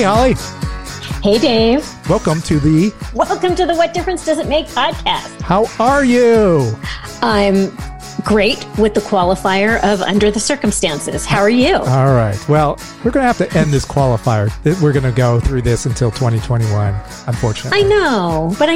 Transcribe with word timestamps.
Hey, 0.00 0.06
Holly. 0.06 0.34
Hey, 1.22 1.38
Dave. 1.38 2.08
Welcome 2.08 2.40
to 2.40 2.58
the 2.58 2.90
Welcome 3.12 3.54
to 3.54 3.66
the 3.66 3.74
What 3.74 3.92
Difference 3.92 4.24
Does 4.24 4.38
It 4.38 4.46
Make 4.46 4.66
podcast. 4.68 5.42
How 5.42 5.66
Are 5.78 6.06
You? 6.06 6.74
I'm 7.20 7.70
great 8.24 8.66
with 8.78 8.94
the 8.94 9.00
qualifier 9.00 9.82
of 9.82 10.00
under 10.02 10.30
the 10.30 10.40
circumstances. 10.40 11.24
How 11.24 11.40
are 11.40 11.50
you? 11.50 11.76
All 11.76 12.14
right. 12.14 12.38
Well, 12.48 12.78
we're 13.04 13.10
going 13.10 13.22
to 13.22 13.32
have 13.32 13.38
to 13.38 13.58
end 13.58 13.72
this 13.72 13.84
qualifier. 13.84 14.50
We're 14.82 14.92
going 14.92 15.04
to 15.04 15.12
go 15.12 15.40
through 15.40 15.62
this 15.62 15.86
until 15.86 16.10
2021, 16.10 16.94
unfortunately. 17.26 17.80
I 17.80 17.82
know, 17.82 18.54
but 18.58 18.68
I, 18.68 18.74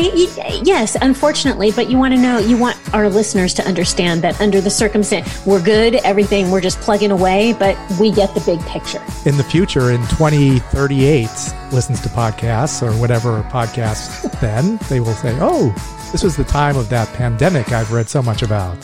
yes, 0.62 0.96
unfortunately, 1.00 1.72
but 1.72 1.90
you 1.90 1.98
want 1.98 2.14
to 2.14 2.20
know, 2.20 2.38
you 2.38 2.56
want 2.56 2.78
our 2.94 3.08
listeners 3.08 3.54
to 3.54 3.66
understand 3.66 4.22
that 4.22 4.40
under 4.40 4.60
the 4.60 4.70
circumstance, 4.70 5.44
we're 5.46 5.62
good, 5.62 5.96
everything, 5.96 6.50
we're 6.50 6.60
just 6.60 6.80
plugging 6.80 7.10
away, 7.10 7.52
but 7.58 7.76
we 8.00 8.10
get 8.10 8.34
the 8.34 8.40
big 8.40 8.60
picture. 8.66 9.02
In 9.26 9.36
the 9.36 9.44
future, 9.44 9.90
in 9.90 10.00
2038, 10.08 11.28
listens 11.72 12.00
to 12.02 12.08
podcasts 12.08 12.82
or 12.82 12.92
whatever 13.00 13.42
podcasts 13.44 14.30
then, 14.40 14.78
they 14.88 15.00
will 15.00 15.14
say, 15.14 15.36
oh, 15.40 15.70
this 16.12 16.22
was 16.22 16.36
the 16.36 16.44
time 16.44 16.76
of 16.76 16.88
that 16.90 17.08
pandemic 17.14 17.72
I've 17.72 17.92
read 17.92 18.08
so 18.08 18.22
much 18.22 18.42
about. 18.42 18.76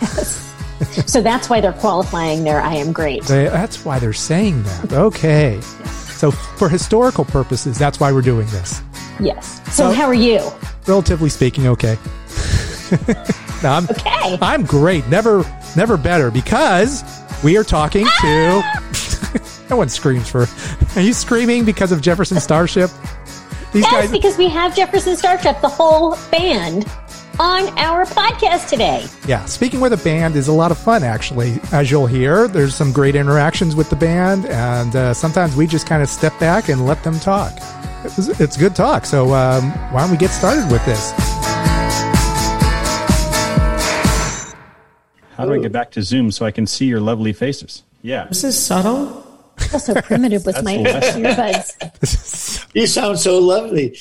so 1.06 1.20
that's 1.20 1.48
why 1.48 1.60
they're 1.60 1.72
qualifying 1.72 2.44
their 2.44 2.60
I 2.60 2.74
am 2.74 2.92
great. 2.92 3.24
That's 3.24 3.84
why 3.84 3.98
they're 3.98 4.12
saying 4.12 4.62
that. 4.64 4.92
Okay. 4.92 5.60
So 6.18 6.32
for 6.32 6.68
historical 6.68 7.24
purposes, 7.24 7.78
that's 7.78 8.00
why 8.00 8.10
we're 8.10 8.22
doing 8.22 8.48
this. 8.48 8.82
Yes. 9.20 9.60
So, 9.66 9.70
so 9.70 9.92
how 9.92 10.06
are 10.06 10.14
you? 10.14 10.40
Relatively 10.88 11.28
speaking, 11.28 11.68
okay. 11.68 11.96
no, 13.62 13.70
I'm, 13.70 13.84
okay. 13.84 14.36
I'm 14.42 14.64
great. 14.64 15.06
Never, 15.06 15.44
never 15.76 15.96
better 15.96 16.32
because 16.32 17.04
we 17.44 17.56
are 17.56 17.62
talking 17.62 18.04
ah! 18.08 18.90
to. 19.30 19.68
no 19.70 19.76
one 19.76 19.88
screams 19.88 20.28
for. 20.28 20.48
Are 20.96 21.02
you 21.02 21.12
screaming 21.12 21.64
because 21.64 21.92
of 21.92 22.00
Jefferson 22.00 22.40
Starship? 22.40 22.90
These 23.72 23.84
yes, 23.84 23.92
guys, 23.92 24.10
because 24.10 24.36
we 24.36 24.48
have 24.48 24.74
Jefferson 24.74 25.16
Starship, 25.16 25.60
the 25.60 25.68
whole 25.68 26.16
band 26.32 26.84
on 27.38 27.68
our 27.78 28.04
podcast 28.04 28.68
today. 28.68 29.06
Yeah, 29.26 29.44
speaking 29.44 29.80
with 29.80 29.92
a 29.92 29.96
band 29.98 30.36
is 30.36 30.48
a 30.48 30.52
lot 30.52 30.70
of 30.70 30.78
fun, 30.78 31.04
actually. 31.04 31.60
As 31.72 31.90
you'll 31.90 32.06
hear, 32.06 32.48
there's 32.48 32.74
some 32.74 32.92
great 32.92 33.14
interactions 33.14 33.76
with 33.76 33.90
the 33.90 33.96
band, 33.96 34.46
and 34.46 34.94
uh, 34.94 35.14
sometimes 35.14 35.54
we 35.54 35.66
just 35.66 35.86
kind 35.86 36.02
of 36.02 36.08
step 36.08 36.38
back 36.40 36.68
and 36.68 36.86
let 36.86 37.02
them 37.04 37.18
talk. 37.20 37.52
It's, 38.04 38.40
it's 38.40 38.56
good 38.56 38.74
talk. 38.74 39.04
So, 39.04 39.34
um, 39.34 39.70
why 39.92 40.02
don't 40.02 40.10
we 40.10 40.16
get 40.16 40.30
started 40.30 40.70
with 40.70 40.84
this? 40.84 41.12
How 45.36 45.46
do 45.46 45.52
I 45.52 45.58
get 45.60 45.70
back 45.70 45.92
to 45.92 46.02
Zoom 46.02 46.32
so 46.32 46.44
I 46.44 46.50
can 46.50 46.66
see 46.66 46.86
your 46.86 47.00
lovely 47.00 47.32
faces? 47.32 47.84
Yeah. 48.02 48.26
This 48.26 48.42
is 48.42 48.60
subtle. 48.60 49.24
I'm 49.72 49.78
so 49.78 49.94
primitive 50.02 50.44
with 50.44 50.62
my 50.64 50.76
earbuds. 50.78 52.66
you 52.74 52.86
sound 52.88 53.20
so 53.20 53.38
lovely. 53.38 53.96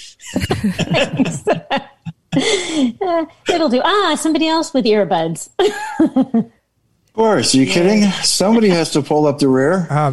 Uh, 2.36 3.26
it'll 3.54 3.70
do. 3.70 3.82
Ah, 3.84 4.16
somebody 4.20 4.48
else 4.48 4.74
with 4.74 4.86
earbuds. 4.86 5.50
of 5.60 7.14
course. 7.14 7.56
Are 7.56 7.58
you 7.58 7.66
kidding? 7.68 8.04
Somebody 8.24 8.70
has 8.70 8.92
to 8.92 9.02
pull 9.02 9.26
up 9.28 9.40
the 9.40 9.48
rear. 9.48 9.88
Uh, 9.92 10.12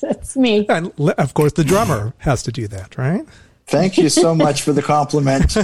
That's 0.00 0.36
me. 0.36 0.66
And 0.68 0.92
of 1.18 1.34
course, 1.34 1.52
the 1.52 1.64
drummer 1.64 2.14
has 2.18 2.42
to 2.44 2.52
do 2.52 2.66
that, 2.68 2.96
right? 2.98 3.24
Thank 3.66 3.98
you 3.98 4.08
so 4.08 4.34
much 4.34 4.62
for 4.62 4.72
the 4.72 4.82
compliment. 4.82 5.56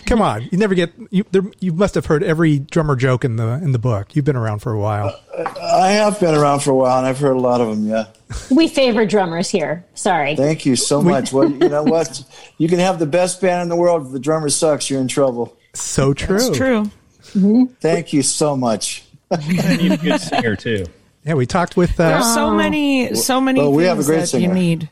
Come 0.06 0.22
on, 0.22 0.48
you 0.50 0.56
never 0.56 0.74
get 0.74 0.92
you. 1.10 1.24
There, 1.30 1.42
you 1.60 1.72
must 1.72 1.94
have 1.96 2.06
heard 2.06 2.22
every 2.22 2.58
drummer 2.60 2.96
joke 2.96 3.24
in 3.24 3.36
the 3.36 3.60
in 3.62 3.72
the 3.72 3.78
book. 3.78 4.16
You've 4.16 4.24
been 4.24 4.36
around 4.36 4.60
for 4.60 4.72
a 4.72 4.78
while. 4.78 5.20
Uh, 5.36 5.54
I 5.60 5.92
have 5.92 6.18
been 6.20 6.34
around 6.34 6.60
for 6.60 6.70
a 6.70 6.74
while, 6.74 6.98
and 6.98 7.06
I've 7.06 7.18
heard 7.18 7.36
a 7.36 7.40
lot 7.40 7.60
of 7.60 7.68
them. 7.68 7.86
Yeah. 7.86 8.06
We 8.50 8.68
favor 8.68 9.04
drummers 9.04 9.50
here. 9.50 9.84
Sorry. 9.94 10.34
Thank 10.34 10.64
you 10.64 10.76
so 10.76 11.02
much. 11.02 11.32
well, 11.32 11.50
you 11.50 11.68
know 11.68 11.82
what? 11.82 12.24
You 12.56 12.68
can 12.68 12.78
have 12.78 12.98
the 12.98 13.06
best 13.06 13.40
band 13.40 13.62
in 13.62 13.68
the 13.68 13.76
world. 13.76 14.06
If 14.06 14.12
the 14.12 14.18
drummer 14.18 14.48
sucks, 14.48 14.88
you're 14.88 15.00
in 15.00 15.08
trouble. 15.08 15.56
So 15.74 16.14
true. 16.14 16.38
That's 16.38 16.56
true. 16.56 16.90
Mm-hmm. 17.34 17.64
Thank 17.80 18.12
you 18.12 18.22
so 18.22 18.56
much. 18.56 19.04
you 19.42 19.62
need 19.76 19.92
a 19.92 19.96
good 19.98 20.20
singer 20.20 20.56
too. 20.56 20.86
Yeah, 21.24 21.34
we 21.34 21.46
talked 21.46 21.76
with. 21.76 21.98
Uh, 21.98 22.08
There's 22.08 22.34
so 22.34 22.50
many, 22.50 23.14
so 23.14 23.40
many 23.40 23.60
well, 23.60 23.72
we 23.72 23.84
have 23.84 23.98
a 23.98 24.04
great 24.04 24.28
singer. 24.28 24.48
you 24.48 24.52
need. 24.54 24.90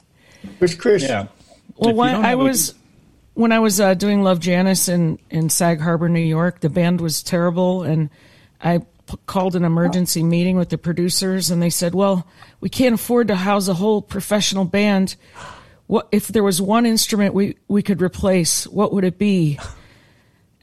Where's 0.59 0.75
Chris? 0.75 1.03
Yeah. 1.03 1.27
Well, 1.77 1.95
when 1.95 2.15
I 2.15 2.35
was 2.35 2.71
a... 2.71 2.75
when 3.35 3.53
I 3.53 3.59
was 3.59 3.81
uh, 3.81 3.95
doing 3.95 4.23
Love 4.23 4.41
Janis 4.41 4.89
in 4.89 5.19
in 5.31 5.49
Sag 5.51 5.81
Harbor, 5.81 6.09
New 6.09 6.21
York, 6.21 6.61
the 6.61 6.69
band 6.69 7.01
was 7.01 7.23
terrible, 7.23 7.83
and 7.83 8.11
I 8.63 8.79
p- 8.79 9.19
called 9.27 9.57
an 9.57 9.65
emergency 9.65 10.23
meeting 10.23 10.57
with 10.57 10.69
the 10.69 10.79
producers, 10.79 11.51
and 11.51 11.63
they 11.63 11.71
said, 11.71 11.95
"Well, 11.95 12.27
we 12.61 12.69
can't 12.69 12.95
afford 12.95 13.29
to 13.29 13.35
house 13.35 13.69
a 13.69 13.75
whole 13.75 14.03
professional 14.03 14.65
band. 14.65 15.17
What 15.87 16.09
if 16.13 16.29
there 16.29 16.45
was 16.45 16.61
one 16.61 16.87
instrument 16.87 17.35
we 17.35 17.57
we 17.69 17.83
could 17.83 18.03
replace? 18.03 18.67
What 18.67 18.93
would 18.93 19.05
it 19.05 19.19
be?" 19.19 19.59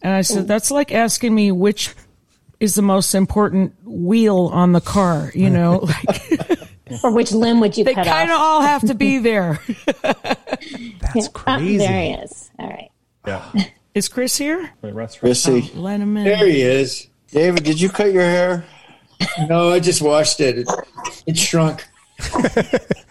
And 0.02 0.14
I 0.14 0.22
said, 0.22 0.48
"That's 0.48 0.72
like 0.72 0.92
asking 0.94 1.34
me 1.34 1.52
which." 1.52 1.96
Is 2.60 2.76
the 2.76 2.82
most 2.82 3.16
important 3.16 3.74
wheel 3.86 4.50
on 4.52 4.74
the 4.74 4.82
car, 4.82 5.32
you 5.34 5.50
know? 5.50 5.88
Like 6.08 6.39
or 7.04 7.12
which 7.12 7.32
limb 7.32 7.60
would 7.60 7.78
you 7.78 7.84
they 7.84 7.94
cut 7.94 8.02
off? 8.02 8.06
They 8.06 8.12
kind 8.12 8.32
of 8.32 8.40
all 8.40 8.62
have 8.62 8.88
to 8.88 8.94
be 8.94 9.18
there. 9.20 9.60
That's 10.02 11.28
oh, 11.28 11.32
crazy. 11.34 11.76
Oh, 11.76 11.88
there 11.88 12.02
he 12.02 12.12
is. 12.12 12.52
All 12.60 12.70
right. 12.70 12.92
Yeah. 13.26 13.52
Is 13.94 14.08
Chris 14.08 14.38
here? 14.38 14.72
Wait, 14.82 14.94
Chris, 15.20 15.48
oh, 15.48 15.62
let 15.74 16.00
him 16.00 16.16
in. 16.18 16.24
There 16.24 16.46
he 16.46 16.62
is. 16.62 17.08
David, 17.32 17.64
did 17.64 17.82
you 17.82 17.90
cut 17.90 18.12
your 18.12 18.24
hair? 18.24 18.66
No, 19.48 19.72
I 19.72 19.80
just 19.80 20.02
washed 20.02 20.40
it. 20.40 20.60
It, 20.60 20.68
it 21.28 21.38
shrunk. 21.38 21.86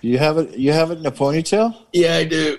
you 0.01 0.19
have 0.19 0.39
it. 0.39 0.57
You 0.57 0.73
have 0.73 0.91
it 0.91 0.99
in 0.99 1.07
a 1.07 1.13
ponytail. 1.13 1.77
Yeah, 1.93 2.17
I 2.17 2.25
do. 2.25 2.59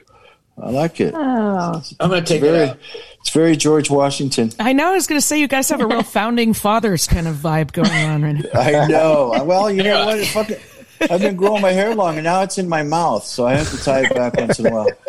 I 0.62 0.70
like 0.72 1.00
it. 1.00 1.14
Oh. 1.16 1.82
I'm 2.00 2.10
going 2.10 2.24
to 2.24 2.34
take 2.34 2.42
very, 2.42 2.58
it 2.58 2.70
out. 2.70 2.80
It's 3.20 3.30
very 3.30 3.56
George 3.56 3.90
Washington. 3.90 4.52
I 4.60 4.74
know. 4.74 4.90
I 4.90 4.94
was 4.94 5.08
going 5.08 5.20
to 5.20 5.26
say 5.26 5.40
you 5.40 5.48
guys 5.48 5.70
have 5.70 5.82
a 5.82 5.88
real 5.88 6.04
founding 6.04 6.54
fathers 6.54 7.08
kind 7.08 7.28
of 7.28 7.36
vibe 7.36 7.72
going 7.72 7.92
on 7.92 8.24
right 8.24 8.36
now. 8.36 8.60
I 8.60 8.88
know. 8.88 9.44
Well, 9.46 9.72
you 9.72 9.84
know 9.84 10.06
what? 10.06 10.26
Fucking, 10.28 10.58
I've 11.02 11.22
been 11.22 11.36
growing 11.36 11.62
my 11.62 11.72
hair 11.72 11.96
long, 11.96 12.16
and 12.18 12.24
now 12.24 12.42
it's 12.42 12.58
in 12.58 12.68
my 12.68 12.84
mouth, 12.84 13.24
so 13.24 13.46
I 13.46 13.56
have 13.56 13.70
to 13.72 13.78
tie 13.84 14.06
it 14.06 14.14
back 14.14 14.36
once 14.36 14.60
in 14.60 14.68
a 14.68 14.72
while. 14.72 14.90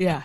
Yeah. 0.00 0.22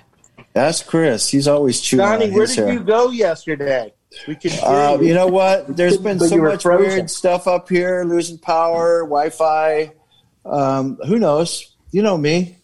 That's 0.53 0.81
Chris. 0.81 1.27
He's 1.29 1.45
always 1.45 1.81
chewing 1.81 2.05
Donnie, 2.05 2.25
on 2.27 2.33
where 2.33 2.45
did 2.47 2.55
hair. 2.55 2.73
you 2.73 2.79
go 2.79 3.11
yesterday? 3.11 3.93
We 4.27 4.35
can. 4.35 4.51
Uh, 4.63 4.97
you 5.01 5.13
know 5.13 5.27
what? 5.27 5.67
There's 5.75 5.97
been 5.97 6.19
so 6.19 6.37
much 6.37 6.63
frozen. 6.63 6.87
weird 6.87 7.09
stuff 7.09 7.47
up 7.47 7.67
here, 7.67 8.05
losing 8.05 8.37
power, 8.37 9.01
Wi-Fi. 9.01 9.91
Um, 10.45 10.97
who 11.05 11.19
knows? 11.19 11.75
You 11.91 12.01
know 12.01 12.17
me. 12.17 12.55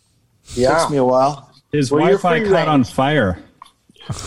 Yeah. 0.56 0.72
It 0.72 0.80
takes 0.80 0.92
me 0.92 0.98
a 0.98 1.04
while. 1.04 1.54
His 1.74 1.92
well, 1.92 2.01
Wi-Fi 2.01 2.44
caught 2.45 2.51
range. 2.51 2.68
on 2.68 2.84
fire. 2.86 3.44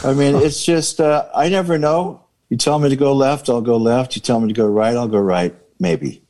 I 0.05 0.13
mean, 0.13 0.37
it's 0.37 0.65
just 0.65 1.01
uh, 1.01 1.29
I 1.35 1.49
never 1.49 1.79
know. 1.79 2.27
You 2.51 2.57
tell 2.57 2.79
me 2.79 2.91
to 2.91 2.97
go 2.97 3.15
left, 3.15 3.49
I'll 3.49 3.61
go 3.61 3.79
left. 3.79 4.17
You 4.17 4.23
tell 4.23 4.39
me 4.39 4.49
to 4.49 4.55
go 4.55 4.67
right, 4.67 4.95
I'll 4.95 5.09
go 5.09 5.19
right. 5.19 5.55
Maybe. 5.81 6.23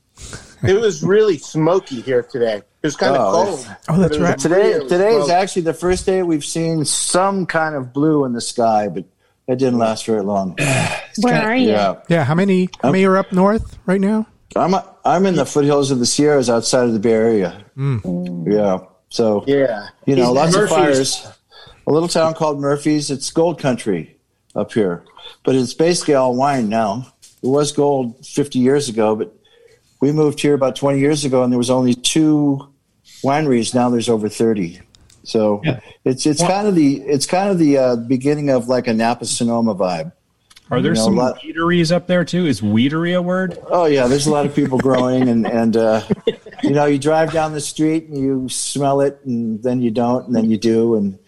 it 0.67 0.81
was 0.81 1.03
really 1.03 1.39
smoky 1.39 2.01
here 2.01 2.23
today. 2.23 2.57
It 2.57 2.65
was 2.87 2.97
kind 2.97 3.17
of 3.17 3.23
Oh, 3.23 3.45
cold. 3.45 3.67
Oh, 3.89 3.99
that's 3.99 3.99
but 3.99 4.01
it 4.01 4.09
was 4.11 4.19
right. 4.21 4.39
Today, 4.39 4.75
really 4.75 4.89
today 4.89 5.15
is 5.17 5.29
actually 5.29 5.63
the 5.63 5.75
first 5.75 6.07
day 6.07 6.23
we've 6.23 6.45
seen 6.45 6.85
some 6.85 7.47
kind 7.47 7.75
of 7.75 7.93
blue 7.93 8.25
in 8.25 8.33
the 8.33 8.41
sky, 8.41 8.89
but 8.89 9.05
it 9.49 9.57
didn't 9.59 9.79
last 9.79 10.07
very 10.07 10.23
long. 10.23 10.57
Where 11.21 11.43
are 11.43 11.57
you? 11.57 11.69
Yeah, 11.71 12.01
Yeah, 12.09 12.25
how 12.25 12.35
many? 12.35 12.69
How 12.83 12.91
many 12.93 13.05
are 13.05 13.17
up 13.17 13.33
north 13.33 13.79
right 13.87 14.01
now? 14.01 14.27
I'm 14.55 14.75
I'm 15.05 15.27
in 15.27 15.35
the 15.35 15.45
foothills 15.47 15.91
of 15.91 15.99
the 15.99 16.07
Sierras 16.07 16.49
outside 16.49 16.85
of 16.85 16.93
the 16.93 16.99
Bay 16.99 17.13
Area. 17.13 17.65
Mm. 17.77 18.51
Yeah, 18.53 18.79
so 19.09 19.45
Yeah. 19.47 19.89
you 20.07 20.17
know, 20.17 20.27
He's 20.27 20.33
lots 20.35 20.55
of 20.57 20.69
fires. 20.69 21.27
A 21.87 21.93
little 21.93 22.09
town 22.09 22.35
called 22.35 22.61
Murphy's. 22.61 23.11
It's 23.11 23.31
gold 23.31 23.61
country 23.61 24.17
up 24.55 24.73
here, 24.73 25.05
but 25.45 25.55
it's 25.55 25.75
basically 25.75 26.15
all 26.15 26.35
wine 26.35 26.69
now. 26.69 27.13
It 27.43 27.47
was 27.49 27.71
gold 27.73 28.25
50 28.27 28.59
years 28.59 28.89
ago, 28.89 29.15
but 29.15 29.33
we 30.01 30.13
moved 30.13 30.41
here 30.41 30.55
about 30.55 30.77
20 30.77 30.99
years 30.99 31.25
ago, 31.25 31.43
and 31.43 31.53
there 31.53 31.59
was 31.59 31.71
only 31.71 31.95
two 31.95 32.69
wineries. 33.23 33.75
Now 33.75 33.89
there's 33.91 34.09
over 34.09 34.29
30. 34.29 34.81
So 35.25 35.61
Yeah. 35.65 35.81
it's 36.05 36.25
it's 36.27 36.41
kind 36.41 36.69
of 36.69 36.75
the 36.77 37.01
it's 37.03 37.27
kind 37.27 37.51
of 37.51 37.59
the 37.59 37.79
uh, 37.79 37.97
beginning 37.97 38.51
of 38.51 38.69
like 38.69 38.87
a 38.87 38.95
Napa 38.95 39.25
Sonoma 39.25 39.75
vibe. 39.75 40.13
Are 40.71 40.81
there 40.81 40.93
You 40.93 40.97
know, 40.99 41.05
some 41.05 41.19
a 41.19 41.23
lot- 41.23 41.41
weederees 41.43 41.95
up 41.95 42.07
there 42.09 42.25
too? 42.25 42.47
Is 42.47 42.61
weedery 42.61 43.17
a 43.17 43.23
word? 43.23 43.59
Oh 43.69 43.87
yeah, 43.87 44.07
there's 44.09 44.27
a 44.27 44.31
lot 44.33 44.47
of 44.47 44.55
people 44.55 44.79
growing, 44.79 45.29
and 45.29 45.47
and 45.47 45.77
uh, 45.77 46.03
you 46.63 46.71
know 46.71 46.85
you 46.87 46.99
drive 46.99 47.33
down 47.33 47.53
the 47.53 47.61
street 47.61 48.07
and 48.09 48.19
you 48.19 48.49
smell 48.49 49.01
it, 49.01 49.19
and 49.25 49.63
then 49.63 49.81
you 49.81 49.91
don't, 49.91 50.27
and 50.27 50.35
then 50.35 50.49
you 50.51 50.57
do, 50.59 50.95
and 50.97 51.19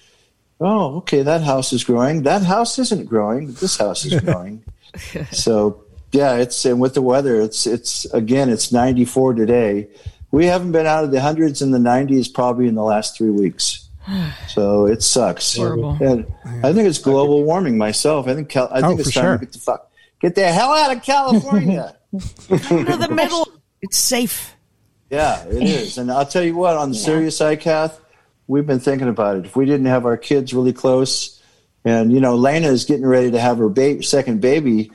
oh 0.61 0.97
okay, 0.99 1.23
that 1.23 1.43
house 1.43 1.73
is 1.73 1.83
growing. 1.85 2.23
That 2.23 2.43
house 2.43 2.79
isn't 2.79 3.07
growing. 3.09 3.47
but 3.47 3.57
This 3.57 3.77
house 3.79 4.05
is 4.05 4.21
growing. 4.21 4.63
so 5.33 5.83
yeah, 6.13 6.37
it's 6.37 6.65
and 6.65 6.81
with 6.81 6.95
the 6.95 7.03
weather, 7.03 7.41
it's 7.41 7.67
it's 7.67 8.05
again 8.07 8.49
it's 8.49 8.73
94 8.73 9.35
today. 9.35 9.89
We 10.31 10.47
haven't 10.47 10.73
been 10.73 10.87
out 10.87 11.05
of 11.05 11.11
the 11.11 11.21
hundreds 11.21 11.63
in 11.63 11.71
the 11.71 11.79
90s 11.79 12.33
probably 12.33 12.69
in 12.69 12.75
the 12.75 12.83
last 12.83 13.17
three 13.17 13.31
weeks. 13.31 13.85
So 14.49 14.87
it 14.87 15.03
sucks. 15.03 15.55
Horrible. 15.55 15.99
And 16.01 16.27
I 16.65 16.73
think 16.73 16.89
it's 16.89 16.99
global 16.99 17.45
warming 17.45 17.77
myself. 17.77 18.27
I 18.27 18.35
think 18.35 18.49
Cal- 18.49 18.71
I 18.73 18.79
oh, 18.79 18.89
think 18.89 19.01
Oh, 19.01 19.03
it's 19.03 19.13
time 19.13 19.23
sure. 19.23 19.39
to 19.39 19.45
get 19.45 19.53
the 19.53 19.59
fuck 19.59 19.91
get 20.21 20.35
the 20.35 20.51
hell 20.51 20.71
out 20.73 20.97
of 20.97 21.03
California. 21.03 21.95
to 22.13 22.57
the 22.57 23.09
middle. 23.13 23.47
It's 23.83 23.99
safe. 23.99 24.55
Yeah, 25.11 25.45
it 25.45 25.63
is. 25.63 25.99
And 25.99 26.11
I'll 26.11 26.27
tell 26.27 26.43
you 26.43 26.57
what, 26.57 26.77
on 26.77 26.91
the 26.91 26.95
serious 26.95 27.37
side, 27.37 27.61
Kath, 27.61 28.01
we've 28.47 28.67
been 28.67 28.81
thinking 28.81 29.09
about 29.09 29.37
it. 29.37 29.45
If 29.47 29.57
we 29.57 29.67
didn't 29.67 29.87
have 29.87 30.07
our 30.07 30.17
kids 30.17 30.53
really 30.53 30.73
close, 30.73 31.41
and, 31.85 32.13
you 32.13 32.21
know, 32.21 32.35
Lena 32.37 32.69
is 32.69 32.85
getting 32.85 33.07
ready 33.07 33.31
to 33.31 33.41
have 33.41 33.59
her 33.59 33.69
ba- 33.69 34.03
second 34.03 34.41
baby, 34.41 34.91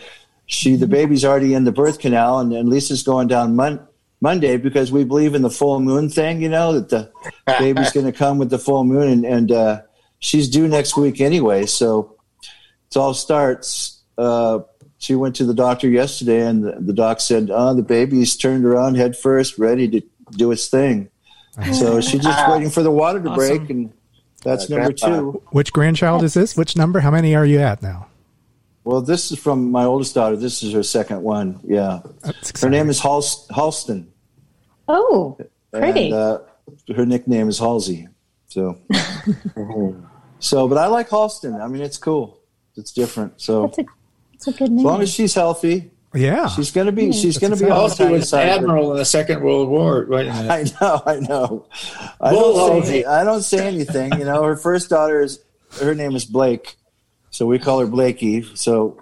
she 0.45 0.75
the 0.75 0.88
baby's 0.88 1.24
already 1.25 1.54
in 1.54 1.63
the 1.63 1.72
birth 1.72 2.00
canal, 2.00 2.40
and, 2.40 2.51
and 2.54 2.69
Lisa's 2.69 3.04
going 3.04 3.28
down 3.28 3.56
Mon- 3.56 3.86
Monday 4.22 4.57
because 4.57 4.92
we 4.92 5.04
believe 5.04 5.36
in 5.36 5.42
the 5.42 5.50
full 5.50 5.80
moon 5.80 6.10
thing, 6.10 6.42
you 6.42 6.50
know, 6.50 6.80
that 6.80 6.90
the 6.90 7.12
baby's 7.60 7.92
going 7.92 8.06
to 8.06 8.12
come 8.12 8.38
with 8.38 8.50
the 8.50 8.60
full 8.60 8.84
moon, 8.84 9.10
and, 9.10 9.25
and 9.25 9.51
uh, 9.51 9.81
she's 10.19 10.50
due 10.50 10.68
next 10.68 10.95
week 10.98 11.19
anyway. 11.22 11.66
So 11.66 12.16
it 12.42 12.98
all 12.98 13.13
starts. 13.13 14.01
Uh, 14.18 14.60
she 14.98 15.16
went 15.16 15.36
to 15.38 15.45
the 15.45 15.54
doctor 15.54 15.90
yesterday, 15.90 16.46
and 16.48 16.63
the, 16.63 16.78
the 16.80 16.94
doc 16.94 17.19
said, 17.19 17.50
"Oh, 17.51 17.74
the 17.74 17.81
baby's 17.84 18.38
turned 18.38 18.63
around 18.66 18.96
head 18.96 19.18
first, 19.18 19.57
ready 19.57 19.88
to 19.89 20.01
do 20.31 20.51
its 20.51 20.68
thing." 20.68 21.10
So 21.74 22.01
she's 22.01 22.24
just 22.24 22.50
waiting 22.50 22.69
for 22.72 22.81
the 22.81 22.89
water 22.92 23.22
to 23.22 23.30
break, 23.36 23.69
and 23.69 23.92
that's 24.44 24.72
Uh, 24.72 24.75
number 24.78 24.94
grandpa. 24.94 25.07
two. 25.19 25.42
Which 25.51 25.72
grandchild 25.74 26.24
is 26.24 26.34
this? 26.34 26.56
Which 26.57 26.75
number? 26.75 27.01
How 27.01 27.12
many 27.12 27.36
are 27.36 27.46
you 27.46 27.60
at 27.60 27.84
now? 27.84 28.07
Well, 28.83 29.01
this 29.01 29.31
is 29.31 29.39
from 29.39 29.71
my 29.71 29.85
oldest 29.85 30.13
daughter. 30.15 30.35
This 30.35 30.62
is 30.63 30.74
her 30.74 30.83
second 30.83 31.24
one. 31.24 31.59
Yeah, 31.63 32.01
her 32.62 32.69
name 32.69 32.89
is 32.89 33.00
Halst- 33.00 33.50
Halston, 33.50 34.07
Oh, 34.88 35.38
pretty. 35.71 36.06
and 36.06 36.13
uh, 36.13 36.39
her 36.95 37.06
nickname 37.06 37.47
is 37.47 37.59
Halsey. 37.59 38.07
So, 38.47 38.77
so, 40.39 40.68
but 40.68 40.77
I 40.77 40.88
like 40.88 41.09
Halston. 41.09 41.62
I 41.62 41.68
mean, 41.68 41.81
it's 41.81 41.97
cool. 41.97 42.39
It's 42.75 42.91
different. 42.91 43.39
So, 43.41 43.68
that's 43.68 43.77
a 43.80 43.85
that's 44.33 44.47
a 44.47 44.51
good 44.51 44.71
name. 44.71 44.80
as 44.80 44.83
long 44.86 45.01
as 45.01 45.09
she's 45.13 45.33
healthy, 45.33 45.91
Yeah. 46.13 46.47
she's 46.50 46.71
gonna 46.71 46.91
be. 46.91 47.12
She's 47.13 47.38
gonna 47.38 47.56
be 47.56 47.63
on 47.65 47.69
the 47.69 47.75
Also 47.75 48.03
tiny 48.06 48.15
was 48.18 48.33
admiral 48.33 48.91
in 48.91 48.97
the 48.97 49.06
Second 49.06 49.41
World 49.44 49.69
War. 49.69 50.06
Right. 50.06 50.27
I 50.27 50.63
know, 50.81 51.01
I 51.06 51.19
know. 51.19 51.68
I 52.19 52.31
don't, 52.31 52.83
say, 52.86 53.03
I 53.06 53.24
don't 53.24 53.41
say 53.44 53.65
anything. 53.68 54.12
You 54.19 54.25
know, 54.25 54.44
her 54.44 54.56
first 54.57 54.89
daughter 54.89 55.21
is 55.21 55.39
her 55.81 55.95
name 55.95 56.15
is 56.15 56.25
Blake, 56.25 56.75
so 57.33 57.45
we 57.47 57.57
call 57.57 57.80
her 57.80 57.88
Blakey. 57.88 58.44
So 58.56 59.01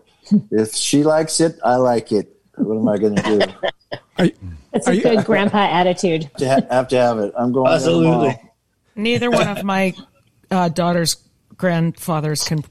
if 0.51 0.73
she 0.73 1.03
likes 1.03 1.39
it, 1.41 1.59
I 1.63 1.75
like 1.75 2.11
it. 2.11 2.33
What 2.55 2.77
am 2.77 2.87
I 2.87 2.97
going 2.97 3.15
to 3.17 3.21
do? 3.21 3.69
Are, 4.17 4.29
That's 4.71 4.87
Are 4.87 4.91
a 4.91 4.95
you- 4.95 5.01
good 5.03 5.25
grandpa 5.25 5.57
attitude. 5.59 6.29
To 6.37 6.47
ha- 6.49 6.61
have 6.69 6.87
to 6.89 6.97
have 6.97 7.19
it. 7.19 7.33
I'm 7.37 7.51
going. 7.51 7.65
to 7.77 7.83
them 7.83 8.05
all. 8.05 8.23
Absolutely. 8.25 8.49
Neither 8.95 9.29
one 9.29 9.47
of 9.47 9.63
my 9.63 9.93
uh, 10.49 10.69
daughter's 10.69 11.17
grandfathers 11.57 12.43
can 12.43 12.63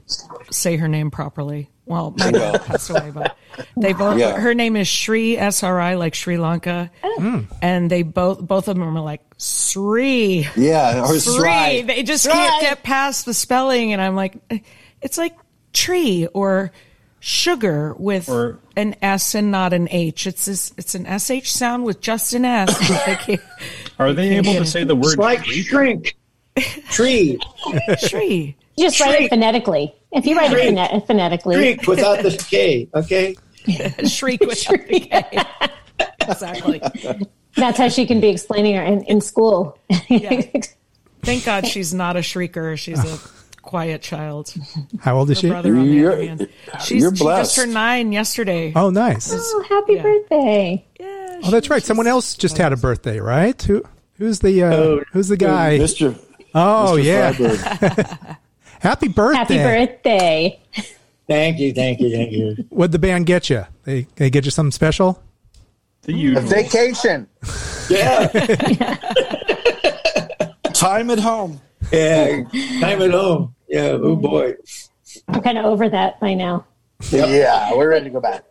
say 0.49 0.77
her 0.77 0.87
name 0.87 1.11
properly. 1.11 1.69
Well, 1.85 2.13
my 2.17 2.31
dad 2.31 2.63
passed 2.63 2.89
away, 2.89 3.11
but 3.13 3.35
they 3.75 3.91
both. 3.93 4.17
Yeah. 4.17 4.39
Her 4.39 4.53
name 4.53 4.75
is 4.77 4.87
Sri 4.87 5.35
SRI, 5.37 5.95
like 5.95 6.15
Sri 6.15 6.37
Lanka, 6.37 6.89
and 7.61 7.89
they 7.91 8.03
both 8.03 8.39
both 8.39 8.67
of 8.69 8.77
them 8.77 8.97
are 8.97 9.01
like 9.01 9.21
Sri. 9.37 10.47
Yeah, 10.55 11.01
or 11.03 11.19
Sri. 11.19 11.33
Sri. 11.33 11.81
They 11.81 12.03
just 12.03 12.27
can't 12.29 12.61
get 12.61 12.83
past 12.83 13.25
the 13.25 13.33
spelling, 13.33 13.91
and 13.93 14.01
I'm 14.01 14.15
like, 14.15 14.37
it's 15.01 15.17
like 15.17 15.35
tree 15.73 16.27
or 16.33 16.71
sugar 17.19 17.93
with 17.97 18.29
Or- 18.29 18.59
an 18.75 18.95
S 19.01 19.35
and 19.35 19.51
not 19.51 19.73
an 19.73 19.87
H. 19.91 20.25
It's 20.27 20.45
this, 20.45 20.73
it's 20.77 20.95
an 20.95 21.05
sh 21.19 21.49
sound 21.49 21.83
with 21.83 22.01
just 22.01 22.33
an 22.33 22.45
S. 22.45 22.77
they 23.05 23.15
can't- 23.15 23.41
Are 23.99 24.13
they 24.13 24.37
able 24.37 24.53
to 24.53 24.65
say 24.65 24.83
the 24.83 24.95
It's 24.97 25.07
word 25.09 25.17
like 25.19 25.43
treat? 25.43 25.63
shrink. 25.65 26.15
Tree. 26.89 27.39
Sri. 27.99 28.55
You 28.77 28.85
just 28.87 28.99
write 28.99 29.21
it 29.21 29.29
phonetically. 29.29 29.93
If 30.11 30.25
you 30.25 30.35
write 30.35 30.51
it 30.51 30.75
Shriek. 30.75 31.05
phonetically, 31.07 31.55
Shriek 31.55 31.87
without 31.87 32.23
the 32.23 32.31
K. 32.49 32.89
Okay. 32.93 33.35
Shriek 34.07 34.41
with 34.41 34.67
exactly. 36.21 36.81
that's 37.55 37.77
how 37.77 37.87
she 37.89 38.05
can 38.05 38.19
be 38.19 38.29
explaining 38.29 38.75
her 38.75 38.83
in, 38.83 39.03
in 39.05 39.21
school. 39.21 39.77
Thank 41.21 41.45
God 41.45 41.67
she's 41.67 41.93
not 41.93 42.17
a 42.17 42.21
shrieker. 42.21 42.77
She's 42.77 42.99
a 42.99 43.17
quiet 43.61 44.01
child. 44.01 44.53
how 44.99 45.17
old 45.17 45.29
is 45.31 45.37
Her 45.39 45.41
she? 45.41 45.49
brother, 45.49 45.75
on 45.75 45.87
the 45.89 46.07
other 46.07 46.25
hand, 46.25 46.49
she's 46.83 47.01
you're 47.01 47.15
she 47.15 47.23
just 47.23 47.55
turned 47.55 47.73
nine 47.73 48.11
yesterday. 48.11 48.73
Oh, 48.75 48.89
nice. 48.89 49.31
oh, 49.33 49.65
happy 49.69 49.93
Yeah. 49.93 50.01
birthday! 50.03 50.85
Yeah, 50.99 51.39
Oh, 51.43 51.51
that's 51.51 51.69
right. 51.69 51.81
Someone 51.83 52.07
else 52.07 52.35
just 52.35 52.57
had 52.57 52.73
a 52.73 52.77
birthday, 52.77 53.19
right? 53.19 53.59
Who? 53.63 53.83
Who's 54.17 54.39
the? 54.39 54.63
Uh, 54.63 54.73
Oh, 54.73 55.03
who's 55.11 55.27
the 55.29 55.37
guy? 55.37 55.79
Mr. 55.79 56.15
Oh, 56.53 56.95
Mr. 56.99 57.03
yeah. 57.03 58.35
Happy 58.79 59.07
birthday! 59.07 59.37
Happy 59.37 59.57
birthday! 59.57 60.59
Thank 61.27 61.59
you. 61.59 61.73
Thank 61.73 61.99
you. 62.01 62.11
Thank 62.11 62.31
you. 62.31 62.55
What'd 62.69 62.91
the 62.91 62.99
band 62.99 63.25
get 63.25 63.49
you? 63.49 63.65
They 63.85 64.05
they 64.15 64.29
get 64.29 64.45
you 64.45 64.51
something 64.51 64.71
special? 64.71 65.21
The 66.03 66.13
A 66.13 66.17
usual. 66.17 66.41
vacation. 66.43 67.27
Yeah. 67.89 68.27
Time 70.73 71.09
at 71.11 71.19
home. 71.19 71.61
Yeah. 71.91 72.43
Time 72.79 73.01
at 73.01 73.11
home. 73.11 73.55
Yeah. 73.67 73.97
Oh 74.01 74.15
boy. 74.15 74.55
I'm 75.27 75.41
kind 75.41 75.57
of 75.57 75.65
over 75.65 75.89
that 75.89 76.19
by 76.19 76.33
now. 76.33 76.65
Yeah, 77.09 77.73
we're 77.75 77.89
ready 77.89 78.05
to 78.05 78.09
go 78.11 78.19
back. 78.21 78.43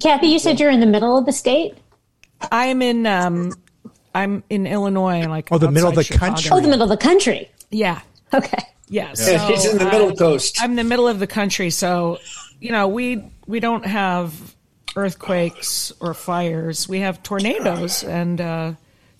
Kathy, 0.00 0.26
you 0.26 0.38
said 0.38 0.60
you're 0.60 0.70
in 0.70 0.80
the 0.80 0.86
middle 0.86 1.16
of 1.16 1.24
the 1.26 1.32
state. 1.32 1.74
I'm 2.52 2.82
in 2.82 3.06
um, 3.06 3.52
I'm 4.14 4.42
in 4.50 4.66
Illinois, 4.66 5.26
like 5.26 5.48
Oh, 5.50 5.58
the 5.58 5.70
middle 5.70 5.88
of 5.88 5.94
the 5.94 6.04
Chicago. 6.04 6.32
country. 6.34 6.50
Oh, 6.52 6.60
the 6.60 6.68
middle 6.68 6.82
of 6.82 6.88
the 6.90 6.96
country. 6.96 7.50
Yeah, 7.70 8.00
Okay. 8.32 8.58
yeah. 8.88 9.14
Yeah, 9.16 9.46
she's 9.48 9.64
in 9.64 9.78
the 9.78 9.88
uh, 9.88 9.90
middle 9.92 10.14
coast. 10.14 10.58
I'm 10.60 10.70
in 10.70 10.76
the 10.76 10.84
middle 10.84 11.08
of 11.08 11.18
the 11.18 11.26
country, 11.26 11.70
so 11.70 12.18
you 12.60 12.70
know 12.70 12.88
we 12.88 13.24
we 13.46 13.60
don't 13.60 13.86
have 13.86 14.54
earthquakes 14.96 15.92
or 16.00 16.14
fires. 16.14 16.88
We 16.88 17.00
have 17.00 17.22
tornadoes 17.22 18.04
and 18.04 18.40
uh, 18.40 18.72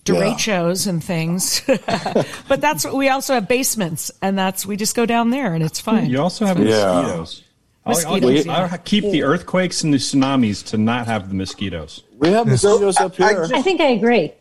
derechos 0.05 0.87
and 0.87 1.03
things. 1.03 1.61
but 2.47 2.61
that's 2.61 2.85
we 2.85 3.09
also 3.09 3.33
have 3.33 3.47
basements, 3.47 4.11
and 4.21 4.37
that's 4.37 4.65
we 4.65 4.77
just 4.77 4.95
go 4.95 5.05
down 5.05 5.31
there 5.31 5.53
and 5.53 5.63
it's 5.63 5.79
fine. 5.81 6.09
You 6.09 6.21
also 6.21 6.45
have 6.45 6.59
Yeah. 6.59 6.63
mosquitoes. 6.85 7.41
I'll, 7.87 7.91
I'll, 7.97 8.19
Mosquitoes, 8.19 8.47
I'll 8.47 8.77
keep 8.79 9.03
the 9.03 9.21
earthquakes 9.23 9.83
and 9.83 9.93
the 9.93 9.97
tsunamis 9.97 10.65
to 10.67 10.77
not 10.77 11.05
have 11.05 11.29
the 11.29 11.35
mosquitoes. 11.35 12.03
We 12.17 12.29
have 12.29 12.47
mosquitoes 12.47 12.97
up 12.97 13.19
I 13.21 13.29
here. 13.33 13.41
just- 13.41 13.53
I 13.53 13.61
think 13.61 13.79
I 13.81 13.89
agree. 13.89 14.31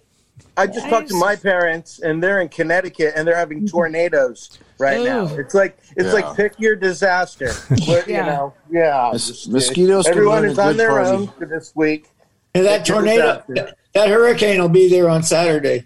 I 0.56 0.66
just 0.68 0.88
talked 0.88 1.09
to 1.09 1.16
my 1.18 1.35
parents, 1.37 1.99
and 1.99 2.23
they're 2.23 2.40
in 2.40 2.49
Connecticut, 2.49 3.12
and 3.16 3.26
they're 3.26 3.37
having 3.37 3.66
tornadoes 3.66 4.56
right 4.78 5.02
now. 5.04 5.26
It's 5.35 5.52
like 5.52 5.76
it's 5.97 6.06
Yeah. 6.06 6.12
like 6.12 6.37
pick 6.37 6.59
your 6.59 6.76
disaster. 6.76 7.50
But, 7.68 7.80
Yeah. 8.09 8.21
You 8.21 8.23
know, 8.26 8.54
yeah. 8.71 9.09
Mos- 9.12 9.49
mosquitoes 9.49 10.04
can 10.04 10.12
Everyone 10.12 10.44
is 10.44 10.59
on 10.59 10.76
their 10.76 10.90
party. 10.90 11.11
own 11.11 11.26
for 11.28 11.44
this 11.47 11.73
week. 11.75 12.09
And 12.55 12.65
that 12.67 12.87
tornado, 12.87 13.43
that, 13.49 13.77
that 13.95 14.09
hurricane 14.09 14.61
will 14.61 14.69
be 14.69 14.89
there 14.89 15.09
on 15.09 15.23
Saturday. 15.23 15.85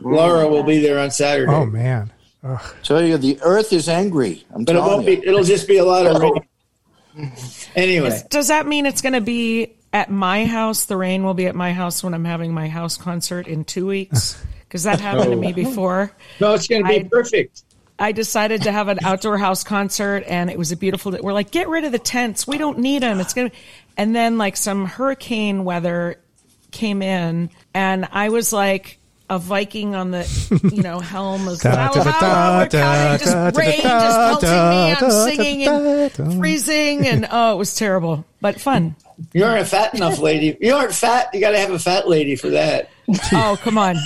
Laura 0.00 0.48
will 0.48 0.64
be 0.64 0.80
there 0.80 0.98
on 0.98 1.10
Saturday. 1.10 1.52
Oh 1.52 1.66
man. 1.66 2.12
Ugh. 2.44 2.74
Tell 2.82 3.02
you, 3.04 3.16
the 3.18 3.38
earth 3.42 3.72
is 3.72 3.88
angry. 3.88 4.44
I'm 4.54 4.64
but 4.64 4.76
it 4.76 4.80
won't 4.80 5.06
you. 5.06 5.20
be. 5.20 5.26
It'll 5.26 5.44
just 5.44 5.66
be 5.66 5.78
a 5.78 5.84
lot 5.84 6.06
of 6.06 6.20
rain. 6.20 6.32
Anyway, 7.74 8.16
Does 8.30 8.46
that 8.46 8.66
mean 8.66 8.86
it's 8.86 9.02
going 9.02 9.12
to 9.12 9.20
be 9.20 9.74
at 9.92 10.10
my 10.10 10.44
house. 10.44 10.84
The 10.84 10.96
rain 10.96 11.24
will 11.24 11.34
be 11.34 11.46
at 11.46 11.54
my 11.54 11.72
house 11.72 12.02
when 12.02 12.14
I'm 12.14 12.24
having 12.24 12.52
my 12.52 12.68
house 12.68 12.96
concert 12.96 13.46
in 13.46 13.64
two 13.64 13.86
weeks 13.86 14.42
because 14.60 14.84
that 14.84 15.00
happened 15.00 15.30
to 15.30 15.36
me 15.36 15.52
before. 15.52 16.12
No, 16.40 16.54
it's 16.54 16.68
going 16.68 16.82
to 16.82 16.88
be 16.88 17.00
I- 17.00 17.08
perfect. 17.08 17.62
I 18.00 18.12
decided 18.12 18.62
to 18.62 18.70
have 18.70 18.86
an 18.86 19.00
outdoor 19.02 19.38
house 19.38 19.64
concert, 19.64 20.22
and 20.28 20.50
it 20.50 20.56
was 20.56 20.70
a 20.70 20.76
beautiful. 20.76 21.10
Day. 21.10 21.18
We're 21.20 21.32
like, 21.32 21.50
get 21.50 21.68
rid 21.68 21.82
of 21.82 21.90
the 21.90 21.98
tents. 21.98 22.46
We 22.46 22.56
don't 22.56 22.78
need 22.78 23.02
them. 23.02 23.18
It's 23.18 23.34
gonna. 23.34 23.50
And 23.98 24.16
then 24.16 24.38
like 24.38 24.56
some 24.56 24.86
hurricane 24.86 25.64
weather 25.64 26.20
came 26.70 27.02
in, 27.02 27.50
and 27.74 28.08
I 28.10 28.28
was 28.30 28.52
like 28.52 28.98
a 29.30 29.38
Viking 29.38 29.94
on 29.94 30.10
the 30.10 30.70
you 30.72 30.82
know 30.82 31.00
helm 31.00 31.48
of 31.48 31.60
da, 31.62 31.92
just 31.92 32.06
da, 32.06 32.64
da, 32.64 33.50
rain 33.54 33.80
just 33.82 34.42
pelting 34.42 34.50
me. 34.50 34.94
I'm 34.94 35.10
singing 35.10 35.68
and 35.68 36.38
freezing, 36.38 37.06
and 37.06 37.28
oh, 37.30 37.54
it 37.54 37.58
was 37.58 37.74
terrible, 37.74 38.24
but 38.40 38.60
fun. 38.60 38.96
You 39.32 39.44
aren't 39.44 39.62
a 39.62 39.64
fat 39.64 39.94
enough 39.94 40.20
lady. 40.20 40.56
You 40.60 40.74
aren't 40.74 40.94
fat. 40.94 41.30
You 41.34 41.40
got 41.40 41.50
to 41.50 41.58
have 41.58 41.72
a 41.72 41.78
fat 41.78 42.08
lady 42.08 42.36
for 42.36 42.50
that. 42.50 42.88
Oh, 43.32 43.58
come 43.60 43.76
on. 43.76 43.96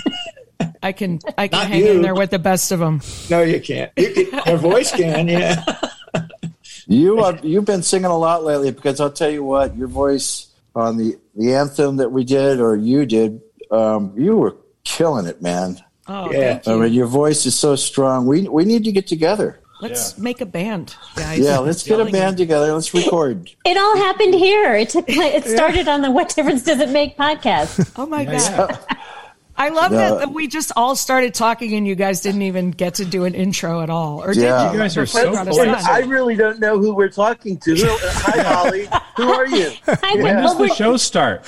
I 0.82 0.92
can 0.92 1.20
I 1.37 1.49
can 1.49 1.58
Not 1.58 1.68
hang 1.68 1.80
you. 1.80 1.90
in 1.92 2.02
there 2.02 2.14
with 2.14 2.30
the 2.30 2.38
best 2.38 2.72
of 2.72 2.78
them. 2.78 3.00
No, 3.30 3.42
you 3.42 3.61
can't. 3.61 3.92
You 3.96 4.12
can, 4.12 4.40
your 4.46 4.56
voice 4.56 4.90
can, 4.90 5.28
yeah. 5.28 5.64
You 6.92 7.20
are 7.20 7.38
you've 7.42 7.64
been 7.64 7.82
singing 7.82 8.11
a 8.11 8.16
lot 8.18 8.44
lately 8.44 8.70
because 8.70 9.00
I'll 9.00 9.11
tell 9.12 9.30
you 9.30 9.42
what, 9.44 9.76
your 9.76 9.88
voice 9.88 10.49
on 10.75 10.96
the 10.99 11.18
the 11.34 11.54
anthem 11.54 11.96
that 11.96 12.11
we 12.12 12.25
did 12.25 12.61
or 12.61 12.76
you 12.76 13.06
did, 13.06 13.40
um, 13.70 14.12
you 14.16 14.37
were 14.37 14.56
killing 14.84 15.26
it, 15.26 15.40
man. 15.40 15.82
Oh, 16.06 16.30
Yeah. 16.30 16.58
thank 16.58 16.68
I 16.68 16.76
mean, 16.76 16.92
your 16.92 17.06
voice 17.06 17.46
is 17.46 17.54
so 17.54 17.76
strong. 17.76 18.26
We 18.26 18.49
we 18.49 18.64
need 18.64 18.84
to 18.84 18.92
get 18.92 19.06
together. 19.06 19.58
Let's 19.80 20.16
make 20.16 20.40
a 20.40 20.46
band, 20.46 20.94
guys. 21.16 21.40
Yeah, 21.40 21.58
let's 21.58 21.82
get 21.82 21.94
a 21.94 21.99
Yelling. 21.99 22.12
band 22.12 22.37
together. 22.37 22.72
Let's 22.72 22.94
record. 22.94 23.50
It 23.64 23.76
all 23.76 23.96
happened 23.96 24.34
here. 24.34 24.76
It 24.76 24.90
took. 24.90 25.06
It 25.08 25.44
started 25.44 25.88
on 25.88 26.02
the 26.02 26.11
"What 26.11 26.28
Difference 26.37 26.62
Does 26.62 26.78
It 26.78 26.90
Make" 26.90 27.16
podcast. 27.18 27.90
Oh 27.96 28.06
my 28.06 28.25
god. 28.25 28.78
I 29.56 29.68
love 29.68 29.92
No. 29.92 29.99
that, 29.99 30.18
that 30.21 30.32
we 30.32 30.49
just 30.49 30.73
all 30.76 30.97
started 30.97 31.35
talking 31.35 31.75
and 31.75 31.87
you 31.87 31.94
guys 31.94 32.21
didn't 32.21 32.42
even 32.42 32.71
get 32.71 32.94
to 32.94 33.04
do 33.04 33.25
an 33.25 33.35
intro 33.35 33.80
at 33.82 33.90
all. 33.90 34.23
Or 34.23 34.32
did 34.35 34.42
Yeah. 34.44 34.66
you? 34.68 34.73
You 34.73 34.78
guys 34.78 34.97
are 34.97 35.06
so 35.06 35.25
you 35.25 35.30
brought 35.30 35.49
us 35.49 35.56
polite. 35.59 35.85
I 35.87 36.00
really 36.00 36.35
don't 36.37 36.59
know 36.59 36.78
who 36.78 36.94
we're 36.94 37.09
talking 37.11 37.59
to. 37.59 37.76
Hi, 37.78 38.42
Holly. 38.42 38.88
Who 39.16 39.30
are 39.30 39.47
you? 39.47 39.71
I 39.87 40.16
When 40.16 40.37
does 40.42 40.56
the 40.59 40.68
show 40.75 40.97
start? 40.97 41.44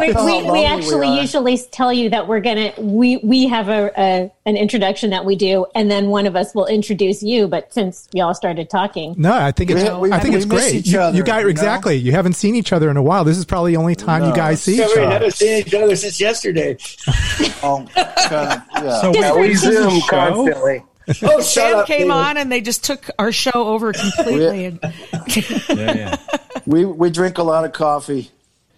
we, 0.00 0.12
we, 0.12 0.42
we 0.42 0.50
we 0.50 0.64
actually 0.64 1.08
are. 1.08 1.20
usually 1.20 1.56
tell 1.70 1.92
you 1.92 2.10
that 2.10 2.28
we're 2.28 2.40
gonna 2.40 2.72
we 2.78 3.16
we 3.18 3.46
have 3.48 3.68
a, 3.68 3.90
a 3.96 4.32
an 4.44 4.56
introduction 4.56 5.10
that 5.10 5.24
we 5.24 5.34
do, 5.36 5.64
and 5.74 5.90
then 5.90 6.08
one 6.08 6.26
of 6.26 6.34
us 6.36 6.54
will 6.54 6.66
introduce 6.66 7.22
you. 7.22 7.46
But 7.48 7.72
since 7.72 8.08
y'all 8.12 8.34
started 8.34 8.68
talking, 8.68 9.14
No, 9.16 9.32
I 9.32 9.52
think 9.52 9.70
it's. 9.70 9.82
We- 9.84 9.96
we- 10.08 10.12
I 10.12 10.18
think 10.18 10.32
we 10.32 10.38
it's 10.38 10.46
miss 10.46 10.62
great. 10.64 10.74
each 10.74 10.88
You, 10.88 11.00
other, 11.00 11.16
you 11.16 11.22
guys 11.22 11.38
you 11.40 11.44
know? 11.44 11.50
exactly. 11.50 11.96
You 11.96 12.12
haven't 12.12 12.32
seen 12.34 12.54
each 12.54 12.72
other 12.72 12.90
in 12.90 12.96
a 12.96 13.02
while. 13.02 13.24
This 13.24 13.38
is 13.38 13.44
probably 13.44 13.72
the 13.72 13.78
only 13.78 13.94
time 13.94 14.24
you 14.24 14.34
guys 14.34 14.60
see 14.62 14.76
Yeah, 14.76 14.86
each 14.88 14.96
we 14.96 15.02
other. 15.02 15.10
haven't 15.12 15.34
seen 15.34 15.66
each 15.66 15.74
other 15.74 15.96
since 15.96 16.20
yesterday. 16.20 16.76
Um, 17.62 17.88
oh, 17.96 18.14
kind 18.28 18.62
of, 18.76 18.84
yeah. 18.84 19.00
So 19.00 19.12
Yeah, 19.14 19.34
We 19.34 19.50
is 19.50 19.60
Zoom 19.60 20.00
constantly. 20.08 20.82
Oh, 21.22 21.40
shut 21.40 21.44
Sam 21.44 21.78
up. 21.78 21.86
came 21.86 21.98
David. 22.08 22.10
on 22.12 22.36
and 22.36 22.52
they 22.52 22.60
just 22.60 22.84
took 22.84 23.08
our 23.18 23.32
show 23.32 23.52
over 23.54 23.92
completely. 23.92 24.66
and 24.66 24.78
Yeah, 25.68 25.96
yeah. 25.96 26.16
we 26.66 26.84
we 26.84 27.10
drink 27.10 27.38
a 27.38 27.42
lot 27.42 27.64
of 27.64 27.72
coffee. 27.72 28.30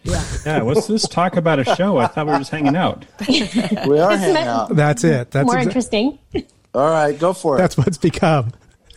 Yeah, 0.04 0.24
yeah. 0.46 0.62
what's 0.62 0.86
this 0.86 1.06
talk 1.06 1.36
about 1.36 1.58
a 1.60 1.64
show? 1.76 1.98
I 1.98 2.06
thought 2.06 2.26
we 2.26 2.32
were 2.32 2.38
just 2.38 2.50
hanging 2.50 2.74
out. 2.74 3.04
We 3.28 3.98
are 4.00 4.16
hanging 4.16 4.36
out. 4.36 4.74
That's 4.74 5.04
it. 5.04 5.30
That's 5.30 5.46
more 5.46 5.56
exa- 5.56 5.62
interesting. 5.64 6.18
All 6.74 6.88
right, 6.90 7.16
go 7.18 7.32
for 7.32 7.56
it. 7.56 7.58
That's 7.58 7.76
what's 7.76 7.98
become. 7.98 8.52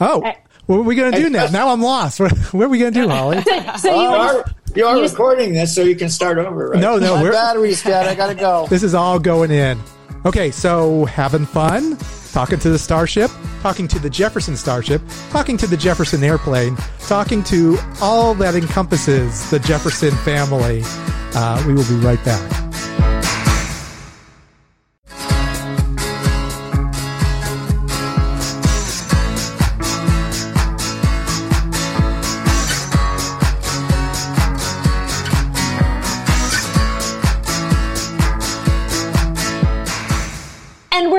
oh, 0.00 0.32
what 0.66 0.76
are 0.78 0.82
we 0.82 0.94
going 0.94 1.12
to 1.12 1.18
do 1.18 1.28
now? 1.30 1.46
Now 1.46 1.68
I'm 1.68 1.82
lost. 1.82 2.20
What, 2.20 2.32
what 2.54 2.64
are 2.64 2.68
we 2.68 2.78
going 2.78 2.92
to 2.94 3.00
do, 3.02 3.08
Holly? 3.08 3.42
So 3.78 3.94
you 3.94 4.02
You 4.02 4.08
are, 4.08 4.44
you 4.76 4.86
are 4.86 4.96
You- 4.96 5.02
recording 5.02 5.52
this, 5.52 5.74
so 5.74 5.82
you 5.82 5.96
can 5.96 6.08
start 6.08 6.38
over, 6.38 6.70
right? 6.70 6.80
No, 6.80 6.98
no, 6.98 7.16
My 7.16 7.22
we're, 7.22 7.32
battery's 7.32 7.82
dead. 7.82 8.06
I 8.06 8.14
gotta 8.14 8.34
go. 8.34 8.66
this 8.70 8.82
is 8.82 8.94
all 8.94 9.18
going 9.18 9.50
in. 9.50 9.78
Okay, 10.26 10.50
so 10.50 11.04
having 11.04 11.44
fun, 11.44 11.98
talking 12.32 12.58
to 12.58 12.70
the 12.70 12.78
Starship, 12.78 13.30
talking 13.62 13.86
to 13.88 13.98
the 13.98 14.08
Jefferson 14.08 14.56
Starship, 14.56 15.02
talking 15.30 15.56
to 15.58 15.66
the 15.66 15.76
Jefferson 15.76 16.24
Airplane, 16.24 16.76
talking 17.00 17.44
to 17.44 17.76
all 18.00 18.34
that 18.34 18.54
encompasses 18.54 19.50
the 19.50 19.58
Jefferson 19.58 20.12
family. 20.24 20.82
Uh, 21.36 21.62
we 21.66 21.74
will 21.74 21.86
be 21.88 21.96
right 21.96 22.22
back. 22.24 22.63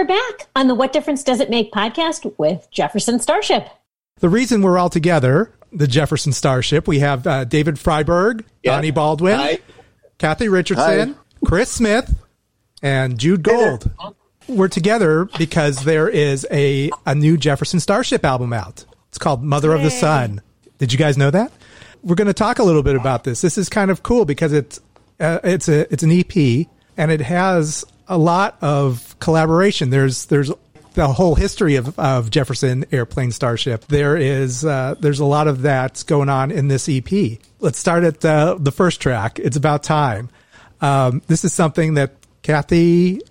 We're 0.07 0.15
back 0.15 0.47
on 0.55 0.67
the 0.67 0.75
"What 0.75 0.93
Difference 0.93 1.23
Does 1.23 1.39
It 1.39 1.49
Make" 1.49 1.71
podcast 1.71 2.31
with 2.37 2.67
Jefferson 2.69 3.19
Starship. 3.19 3.67
The 4.19 4.29
reason 4.29 4.61
we're 4.61 4.77
all 4.77 4.89
together, 4.89 5.51
the 5.71 5.87
Jefferson 5.87 6.31
Starship, 6.31 6.87
we 6.87 6.99
have 6.99 7.25
uh, 7.25 7.43
David 7.45 7.75
Freiberg, 7.75 8.43
Yeah. 8.61 8.75
Donnie 8.75 8.91
Baldwin, 8.91 9.39
Hi. 9.39 9.59
Kathy 10.19 10.47
Richardson, 10.47 11.13
Hi. 11.13 11.19
Chris 11.45 11.71
Smith, 11.71 12.15
and 12.83 13.17
Jude 13.17 13.41
Gold. 13.41 13.91
We're 14.47 14.67
together 14.67 15.25
because 15.39 15.83
there 15.85 16.07
is 16.07 16.45
a, 16.51 16.91
a 17.07 17.15
new 17.15 17.35
Jefferson 17.35 17.79
Starship 17.79 18.23
album 18.23 18.53
out. 18.53 18.85
It's 19.09 19.17
called 19.17 19.43
Mother 19.43 19.73
of 19.73 19.81
the 19.81 19.89
Sun. 19.89 20.41
Did 20.77 20.93
you 20.93 20.99
guys 20.99 21.17
know 21.17 21.31
that? 21.31 21.51
We're 22.03 22.15
going 22.15 22.27
to 22.27 22.33
talk 22.33 22.59
a 22.59 22.63
little 22.63 22.83
bit 22.83 22.95
about 22.95 23.23
this. 23.23 23.41
This 23.41 23.57
is 23.57 23.69
kind 23.69 23.89
of 23.89 24.03
cool 24.03 24.25
because 24.25 24.53
it's 24.53 24.79
uh, 25.19 25.39
it's 25.43 25.67
a 25.67 25.91
it's 25.91 26.03
an 26.03 26.11
EP 26.11 26.67
and 26.95 27.11
it 27.11 27.21
has 27.21 27.83
a 28.07 28.17
lot 28.17 28.57
of 28.61 29.17
collaboration. 29.19 29.89
There's 29.89 30.25
there's 30.25 30.51
the 30.95 31.07
whole 31.09 31.35
history 31.35 31.75
of, 31.75 31.97
of 31.99 32.29
Jefferson 32.31 32.85
Airplane 32.91 33.31
Starship. 33.31 33.85
There 33.85 34.17
is 34.17 34.65
uh, 34.65 34.95
there's 34.99 35.19
a 35.19 35.25
lot 35.25 35.47
of 35.47 35.63
that 35.63 36.03
going 36.07 36.29
on 36.29 36.51
in 36.51 36.67
this 36.67 36.89
EP. 36.89 37.39
Let's 37.59 37.77
start 37.77 38.03
at 38.03 38.25
uh, 38.25 38.57
the 38.59 38.71
first 38.71 39.01
track. 39.01 39.39
It's 39.39 39.57
about 39.57 39.83
time. 39.83 40.29
Um, 40.81 41.21
this 41.27 41.45
is 41.45 41.53
something 41.53 41.95
that 41.95 42.13
Kathy, 42.41 43.21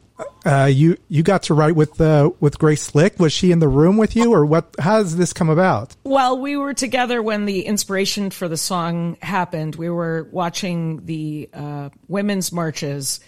uh, 0.45 0.69
you 0.73 0.97
you 1.09 1.23
got 1.23 1.45
to 1.45 1.55
write 1.55 1.75
with 1.75 2.01
uh, 2.01 2.31
with 2.41 2.59
Grace 2.59 2.83
Slick. 2.83 3.19
Was 3.19 3.33
she 3.33 3.51
in 3.51 3.59
the 3.59 3.69
room 3.69 3.97
with 3.97 4.15
you, 4.15 4.33
or 4.33 4.45
what? 4.45 4.75
How 4.79 4.99
does 4.99 5.17
this 5.17 5.33
come 5.33 5.49
about? 5.49 5.97
Well, 6.05 6.39
we 6.39 6.57
were 6.57 6.75
together 6.75 7.23
when 7.23 7.47
the 7.47 7.63
inspiration 7.63 8.31
for 8.31 8.47
the 8.47 8.57
song 8.57 9.17
happened. 9.23 9.77
We 9.77 9.89
were 9.89 10.29
watching 10.31 11.05
the 11.07 11.49
uh, 11.53 11.89
women's 12.09 12.53
marches 12.53 13.21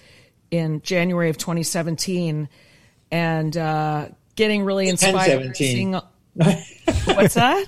in 0.50 0.80
January 0.82 1.30
of 1.30 1.38
2017 1.38 2.48
and 3.10 3.56
uh, 3.56 4.08
getting 4.34 4.62
really 4.64 4.88
inspired. 4.88 5.54
10-17. 5.54 5.56
seeing- 5.56 5.92
What's 7.14 7.34
that? 7.34 7.66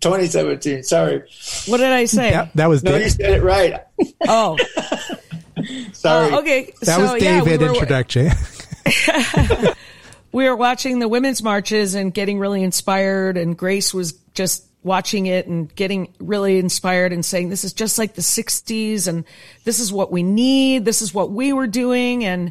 2017. 0.00 0.84
Sorry. 0.84 1.22
What 1.66 1.78
did 1.78 1.90
I 1.92 2.04
say? 2.04 2.30
That, 2.30 2.54
that 2.54 2.68
was 2.68 2.84
No, 2.84 2.92
Dave. 2.92 3.02
you 3.02 3.10
said 3.10 3.30
it 3.38 3.42
right. 3.42 3.80
Oh, 4.28 4.56
Sorry. 5.92 6.32
uh, 6.32 6.38
okay. 6.40 6.72
that 6.82 6.96
so, 6.96 7.14
was 7.14 7.22
yeah, 7.22 7.42
we 7.42 7.50
David 7.50 7.62
were- 7.68 7.72
introduction. 7.74 8.30
we 10.32 10.44
were 10.48 10.54
watching 10.56 10.98
the 11.00 11.08
women's 11.08 11.42
marches 11.42 11.94
and 11.94 12.14
getting 12.14 12.38
really 12.38 12.62
inspired 12.62 13.36
and 13.36 13.56
grace 13.56 13.92
was 13.92 14.12
just 14.34 14.64
watching 14.88 15.26
it 15.26 15.46
and 15.46 15.72
getting 15.76 16.12
really 16.18 16.58
inspired 16.58 17.12
and 17.12 17.24
saying 17.24 17.48
this 17.48 17.62
is 17.62 17.72
just 17.72 17.98
like 17.98 18.14
the 18.14 18.22
60s 18.22 19.06
and 19.06 19.24
this 19.64 19.78
is 19.78 19.92
what 19.92 20.10
we 20.10 20.22
need 20.22 20.84
this 20.84 21.02
is 21.02 21.14
what 21.14 21.30
we 21.30 21.52
were 21.52 21.66
doing 21.66 22.24
and 22.24 22.50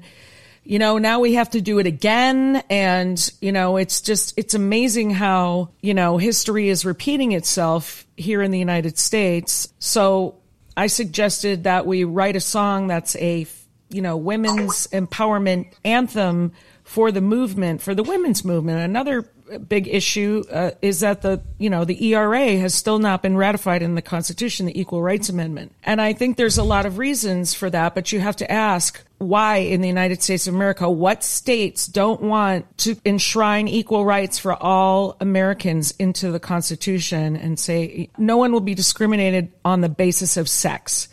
you 0.63 0.79
know 0.79 0.97
now 0.97 1.19
we 1.19 1.33
have 1.33 1.49
to 1.49 1.59
do 1.59 1.79
it 1.79 1.85
again 1.85 2.63
and 2.69 3.31
you 3.41 3.51
know 3.51 3.77
it's 3.77 3.99
just 3.99 4.33
it's 4.37 4.53
amazing 4.53 5.09
how 5.09 5.69
you 5.81 5.93
know 5.93 6.17
history 6.17 6.69
is 6.69 6.85
repeating 6.85 7.33
itself 7.33 8.05
here 8.15 8.41
in 8.41 8.51
the 8.51 8.59
United 8.59 8.97
States 8.97 9.73
so 9.79 10.35
I 10.77 10.87
suggested 10.87 11.63
that 11.63 11.85
we 11.85 12.03
write 12.05 12.35
a 12.35 12.39
song 12.39 12.87
that's 12.87 13.15
a 13.15 13.47
you 13.89 14.01
know, 14.01 14.17
women's 14.17 14.87
empowerment 14.87 15.73
anthem 15.85 16.51
for 16.83 17.11
the 17.11 17.21
movement, 17.21 17.81
for 17.81 17.95
the 17.95 18.03
women's 18.03 18.43
movement. 18.43 18.79
Another 18.79 19.29
big 19.67 19.87
issue 19.87 20.43
uh, 20.51 20.71
is 20.81 20.99
that 21.01 21.21
the, 21.21 21.41
you 21.57 21.69
know, 21.69 21.85
the 21.85 22.13
ERA 22.13 22.57
has 22.57 22.73
still 22.73 22.99
not 22.99 23.21
been 23.21 23.37
ratified 23.37 23.81
in 23.81 23.95
the 23.95 24.01
Constitution, 24.01 24.65
the 24.65 24.79
Equal 24.79 25.01
Rights 25.01 25.29
Amendment. 25.29 25.73
And 25.83 26.01
I 26.01 26.13
think 26.13 26.37
there's 26.37 26.57
a 26.57 26.63
lot 26.63 26.85
of 26.85 26.97
reasons 26.97 27.53
for 27.53 27.69
that, 27.69 27.95
but 27.95 28.11
you 28.11 28.19
have 28.19 28.35
to 28.37 28.51
ask 28.51 29.03
why 29.17 29.57
in 29.57 29.81
the 29.81 29.87
United 29.87 30.21
States 30.21 30.47
of 30.47 30.53
America, 30.53 30.89
what 30.89 31.23
states 31.23 31.87
don't 31.87 32.21
want 32.21 32.77
to 32.79 32.95
enshrine 33.05 33.67
equal 33.67 34.05
rights 34.05 34.37
for 34.37 34.53
all 34.53 35.17
Americans 35.19 35.91
into 35.97 36.31
the 36.31 36.39
Constitution 36.39 37.35
and 37.35 37.59
say 37.59 38.09
no 38.17 38.37
one 38.37 38.51
will 38.51 38.59
be 38.59 38.75
discriminated 38.75 39.51
on 39.65 39.81
the 39.81 39.89
basis 39.89 40.37
of 40.37 40.47
sex. 40.47 41.07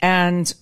And 0.00 0.52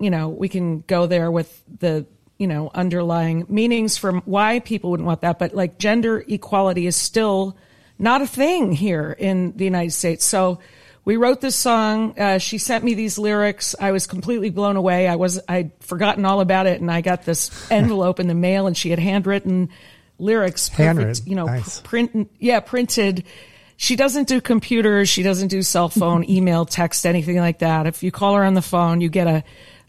you 0.00 0.10
know, 0.10 0.28
we 0.28 0.48
can 0.48 0.80
go 0.82 1.06
there 1.06 1.30
with 1.30 1.62
the, 1.80 2.06
you 2.38 2.46
know, 2.46 2.70
underlying 2.74 3.44
meanings 3.48 3.96
from 3.98 4.22
why 4.24 4.60
people 4.60 4.90
wouldn't 4.90 5.06
want 5.06 5.20
that. 5.22 5.38
But 5.38 5.54
like 5.54 5.78
gender 5.78 6.24
equality 6.28 6.86
is 6.86 6.96
still 6.96 7.56
not 7.98 8.22
a 8.22 8.26
thing 8.26 8.72
here 8.72 9.14
in 9.18 9.56
the 9.56 9.64
United 9.64 9.90
States. 9.92 10.24
So 10.24 10.60
we 11.04 11.16
wrote 11.16 11.40
this 11.40 11.56
song. 11.56 12.18
Uh, 12.18 12.38
she 12.38 12.58
sent 12.58 12.84
me 12.84 12.94
these 12.94 13.18
lyrics. 13.18 13.74
I 13.80 13.90
was 13.92 14.06
completely 14.06 14.50
blown 14.50 14.76
away. 14.76 15.08
I 15.08 15.16
was 15.16 15.40
I'd 15.48 15.72
forgotten 15.80 16.24
all 16.24 16.40
about 16.40 16.66
it, 16.66 16.80
and 16.80 16.90
I 16.90 17.00
got 17.00 17.24
this 17.24 17.50
envelope 17.70 18.20
in 18.20 18.28
the 18.28 18.34
mail, 18.34 18.66
and 18.66 18.76
she 18.76 18.90
had 18.90 18.98
handwritten 18.98 19.70
lyrics, 20.18 20.68
perfect, 20.68 20.84
Handwritten. 20.98 21.26
you 21.26 21.34
know, 21.36 21.46
Nice. 21.46 21.80
print, 21.80 22.30
yeah, 22.38 22.60
printed. 22.60 23.24
She 23.76 23.94
doesn't 23.96 24.26
do 24.28 24.40
computers. 24.40 25.08
She 25.08 25.22
doesn't 25.22 25.48
do 25.48 25.62
cell 25.62 25.88
phone, 25.88 26.24
email, 26.28 26.64
text, 26.66 27.06
anything 27.06 27.36
like 27.38 27.60
that. 27.60 27.86
If 27.86 28.02
you 28.02 28.10
call 28.10 28.34
her 28.34 28.44
on 28.44 28.54
the 28.54 28.62
phone, 28.62 29.00
you 29.00 29.08
get 29.08 29.26
a 29.28 29.44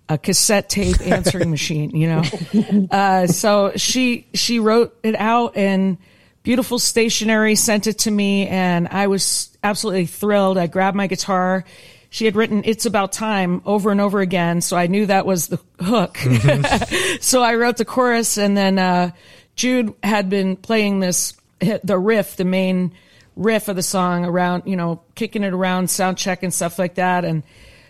a 0.10 0.18
cassette 0.18 0.70
tape 0.70 1.00
answering 1.02 1.52
machine. 1.52 1.92
You 1.92 2.08
know, 2.08 2.88
uh, 2.92 3.28
so 3.28 3.74
she 3.76 4.28
she 4.34 4.60
wrote 4.60 4.98
it 5.04 5.16
out 5.16 5.56
and 5.56 5.98
beautiful 6.42 6.80
stationery 6.80 7.54
sent 7.54 7.86
it 7.86 8.00
to 8.00 8.10
me 8.10 8.48
and 8.48 8.88
i 8.88 9.08
was 9.08 9.56
absolutely 9.64 10.06
thrilled. 10.06 10.58
I 10.58 10.68
grabbed 10.68 10.98
my 10.98 11.08
guitar. 11.08 11.66
She 12.10 12.26
had 12.26 12.36
written 12.36 12.64
it's 12.66 12.86
about 12.88 13.12
time 13.12 13.62
over 13.66 13.92
and 13.92 14.02
over 14.02 14.20
again 14.20 14.62
so 14.62 14.76
i 14.76 14.88
knew 14.88 15.06
that 15.06 15.26
was 15.26 15.48
the 15.48 15.60
hook. 15.80 16.18
So 17.22 17.44
i 17.44 17.56
wrote 17.56 17.78
the 17.78 17.86
chorus 17.86 18.38
and 18.38 18.58
then 18.58 18.80
uh, 18.80 19.12
jude 19.56 19.94
had 20.02 20.30
been 20.30 20.56
playing 20.56 21.02
this 21.02 21.34
the 21.60 22.00
riff 22.00 22.36
the 22.36 22.46
main 22.46 22.94
riff 23.36 23.68
of 23.68 23.76
the 23.76 23.84
song 23.84 24.26
around 24.26 24.64
you 24.66 24.76
know 24.76 25.02
kicking 25.16 25.44
it 25.44 25.54
around 25.54 25.90
sound 25.90 26.18
check 26.18 26.42
and 26.42 26.54
stuff 26.54 26.80
like 26.80 26.96
that 26.96 27.26
and 27.26 27.44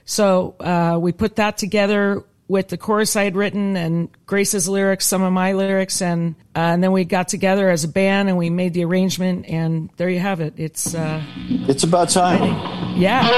so 0.09 0.55
uh, 0.59 0.97
we 0.99 1.11
put 1.11 1.35
that 1.35 1.59
together 1.59 2.23
with 2.47 2.67
the 2.69 2.77
chorus 2.77 3.15
I 3.15 3.25
had 3.25 3.35
written 3.35 3.77
and 3.77 4.09
Grace's 4.25 4.67
lyrics, 4.67 5.05
some 5.05 5.21
of 5.21 5.31
my 5.31 5.53
lyrics, 5.53 6.01
and 6.01 6.33
uh, 6.55 6.59
and 6.73 6.83
then 6.83 6.91
we 6.91 7.05
got 7.05 7.27
together 7.27 7.69
as 7.69 7.83
a 7.83 7.87
band 7.87 8.27
and 8.27 8.35
we 8.35 8.49
made 8.49 8.73
the 8.73 8.85
arrangement, 8.85 9.45
and 9.47 9.91
there 9.97 10.09
you 10.09 10.17
have 10.17 10.41
it. 10.41 10.55
It's 10.57 10.95
uh, 10.95 11.21
It's 11.67 11.83
about 11.83 12.09
time. 12.09 12.97
yeah. 12.97 13.29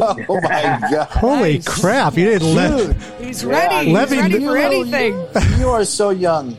Oh 0.28 0.40
my 0.42 0.78
god! 0.90 1.08
Holy 1.10 1.60
crap! 1.62 2.16
You 2.16 2.24
didn't 2.26 2.54
let. 2.54 2.96
He's 3.20 3.44
ready. 3.44 3.90
Levy- 3.92 4.16
He's 4.16 4.22
ready 4.22 4.34
for 4.34 4.40
You- 4.40 4.54
anything. 4.56 5.26
You 5.58 5.68
are 5.70 5.84
so 5.84 6.10
young. 6.10 6.56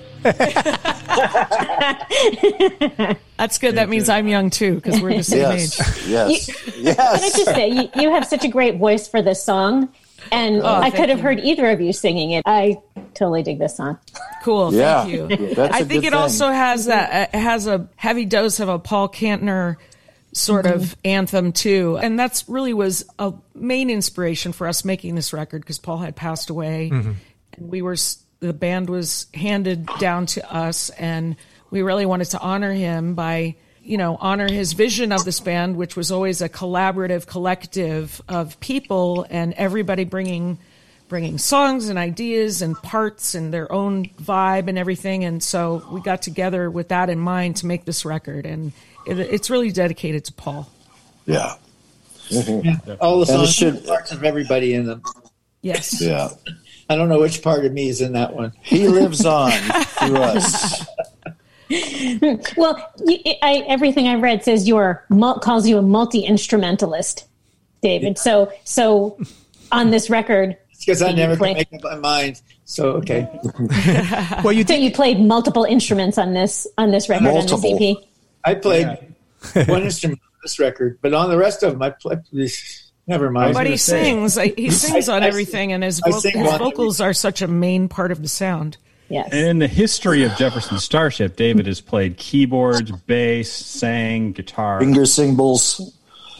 That's 3.38 3.58
good. 3.60 3.75
That 3.75 3.89
means 3.89 4.10
I'm 4.10 4.27
young 4.27 4.50
too 4.50 4.75
because 4.75 5.01
we're 5.01 5.18
the 5.18 5.24
same 5.24 5.51
age. 5.51 5.77
Yes, 6.08 6.48
yes, 6.77 6.96
Can 6.96 7.15
I 7.15 7.18
just 7.20 7.46
say, 7.46 7.70
you, 7.70 7.89
you 7.96 8.10
have 8.12 8.25
such 8.25 8.44
a 8.44 8.48
great 8.48 8.77
voice 8.77 9.08
for 9.08 9.22
this 9.22 9.44
song. 9.44 9.89
And 10.32 10.62
oh, 10.63 10.65
I 10.65 10.77
Oh, 10.77 10.82
thank 10.82 10.96
could 10.96 11.10
have 11.10 11.20
you. 11.20 11.24
heard 11.24 11.39
either 11.42 11.70
of 11.70 11.80
you 11.82 11.94
singing 11.94 12.32
it. 12.32 12.42
I 12.48 12.77
totally 13.13 13.44
dig 13.44 13.60
this 13.60 13.77
song. 13.77 14.00
Cool. 14.44 14.74
Yeah. 14.74 15.04
Thank 15.04 15.39
you. 15.39 15.54
That's 15.56 15.75
I 15.75 15.80
a 15.80 15.86
think 15.86 16.04
it 16.04 16.12
thing. 16.12 16.20
also 16.20 16.50
has 16.50 16.86
that 16.88 17.30
it 17.34 17.38
has 17.38 17.68
a 17.68 17.88
heavy 17.96 18.25
dose 18.25 18.60
of 18.60 18.68
a 18.70 18.80
Paul 18.80 19.08
Kantner 19.10 19.75
sort 20.36 20.65
of 20.65 20.82
mm-hmm. 20.82 21.00
anthem 21.06 21.51
too, 21.54 21.98
and 21.98 22.20
that's 22.20 22.48
really 22.50 22.74
was 22.74 23.06
a 23.18 23.34
main 23.54 23.89
inspiration 23.89 24.51
for 24.51 24.68
us 24.68 24.84
making 24.84 25.15
this 25.15 25.32
record 25.32 25.62
because 25.62 25.80
Paul 25.80 26.00
had 26.00 26.15
passed 26.15 26.50
away, 26.50 26.89
mm-hmm. 26.92 27.13
and 27.54 27.70
we 27.70 27.82
were 27.82 27.96
the 28.42 28.54
band 28.54 28.89
was 28.89 29.27
handed 29.34 29.88
down 30.00 30.25
to 30.27 30.54
us, 30.54 30.89
and 30.92 31.38
we 31.72 31.82
really 31.82 32.06
wanted 32.06 32.25
to 32.32 32.39
honor 32.39 32.74
him 32.74 33.15
by 33.15 33.56
you 33.82 33.98
know 33.98 34.18
honor 34.20 34.51
his 34.51 34.74
vision 34.74 35.12
of 35.12 35.24
this 35.24 35.39
band, 35.39 35.77
which 35.77 35.96
was 35.96 36.12
always 36.12 36.42
a 36.42 36.50
collaborative 36.50 37.25
collective 37.25 38.22
of 38.27 38.60
people 38.60 39.25
and 39.30 39.54
everybody 39.54 40.04
bringing 40.04 40.60
bringing 41.08 41.38
songs 41.38 41.88
and 41.88 42.00
ideas 42.00 42.62
and 42.62 42.75
parts 42.77 43.36
and 43.36 43.54
their 43.54 43.72
own 43.72 44.06
vibe 44.22 44.68
and 44.68 44.77
everything. 44.77 45.24
And 45.24 45.42
so 45.42 45.86
we 45.92 46.01
got 46.01 46.24
together 46.24 46.70
with 46.70 46.89
that 46.89 47.10
in 47.10 47.20
mind 47.20 47.58
to 47.58 47.68
make 47.68 47.86
this 47.86 48.06
record. 48.06 48.46
And 48.46 48.74
it, 49.05 49.19
it's 49.19 49.50
really 49.50 49.71
dedicated 49.71 50.25
to 50.25 50.33
Paul. 50.33 50.69
Yeah, 51.25 51.55
mm-hmm. 52.29 52.93
All 53.01 53.19
the 53.19 53.25
songs 53.25 53.53
should- 53.53 53.85
parts 53.85 54.12
of 54.12 54.24
everybody 54.24 54.74
in 54.74 54.85
them. 54.85 55.01
Yes. 55.61 56.00
yeah. 56.01 56.29
I 56.87 56.96
don't 56.96 57.09
know 57.09 57.20
which 57.20 57.41
part 57.41 57.65
of 57.65 57.74
me 57.74 57.89
is 57.89 58.00
in 58.01 58.13
that 58.13 58.35
one. 58.35 58.53
He 58.61 58.87
lives 58.87 59.25
on 59.25 59.50
through 59.51 60.18
us. 60.18 60.85
Well, 62.55 62.91
you, 63.03 63.18
I, 63.41 63.63
everything 63.68 64.07
I 64.07 64.15
read 64.15 64.44
says 64.44 64.68
you're 64.68 65.03
calls 65.41 65.68
you 65.68 65.79
a 65.79 65.81
multi 65.81 66.20
instrumentalist, 66.20 67.25
David. 67.81 68.20
So, 68.20 68.51
so 68.63 69.18
on 69.72 69.89
this 69.89 70.11
record, 70.11 70.57
because 70.79 71.01
I 71.01 71.11
never 71.11 71.35
play- 71.35 71.55
can 71.55 71.65
make 71.72 71.83
up 71.83 71.91
my 71.94 71.98
mind. 71.98 72.41
So 72.65 72.91
okay, 72.98 73.27
Well, 74.44 74.51
you 74.53 74.61
so 74.61 74.68
did. 74.75 74.83
you 74.83 74.91
played 74.91 75.20
multiple 75.20 75.63
instruments 75.63 76.20
on 76.20 76.33
this 76.35 76.68
on 76.77 76.91
this 76.91 77.09
record 77.09 77.24
Multiple. 77.24 77.74
on 77.74 77.79
this 77.79 77.98
EP. 77.98 78.03
I 78.46 78.55
played 78.55 78.88
one 79.68 79.84
instrument 79.84 80.22
on 80.24 80.40
this 80.44 80.60
record, 80.60 81.00
but 81.01 81.14
on 81.14 81.29
the 81.29 81.38
rest 81.38 81.64
of 81.64 81.74
them, 81.74 81.81
I 81.81 81.90
played. 81.90 82.20
Never 83.08 83.29
mind. 83.29 83.53
But 83.53 83.66
he 83.66 83.72
gonna 83.72 83.77
say. 83.77 84.03
sings. 84.03 84.36
He 84.55 84.70
sings 84.72 85.10
on 85.10 85.24
I- 85.24 85.27
everything, 85.27 85.72
and 85.74 85.84
his, 85.84 86.00
vo- 86.00 86.20
his 86.20 86.36
on 86.36 86.60
vocals 86.60 87.01
are 87.01 87.14
such 87.14 87.42
a 87.42 87.48
main 87.48 87.88
part 87.88 88.12
of 88.12 88.22
the 88.22 88.27
sound. 88.27 88.77
Yes. 89.10 89.29
And 89.31 89.48
in 89.48 89.60
the 89.60 89.68
history 89.68 90.24
of 90.24 90.36
Jefferson 90.36 90.79
Starship, 90.79 91.36
David 91.36 91.68
has 91.68 91.79
played 91.79 92.18
keyboards, 92.18 92.92
bass, 92.92 93.51
sang, 93.51 94.31
guitar. 94.31 94.79
Finger 94.79 95.05
cymbals, 95.05 95.96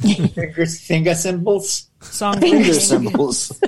finger, 0.00 0.66
finger 0.66 1.14
cymbals. 1.14 1.88
Song 2.00 2.40
finger 2.40 2.72
cymbals. 2.74 3.60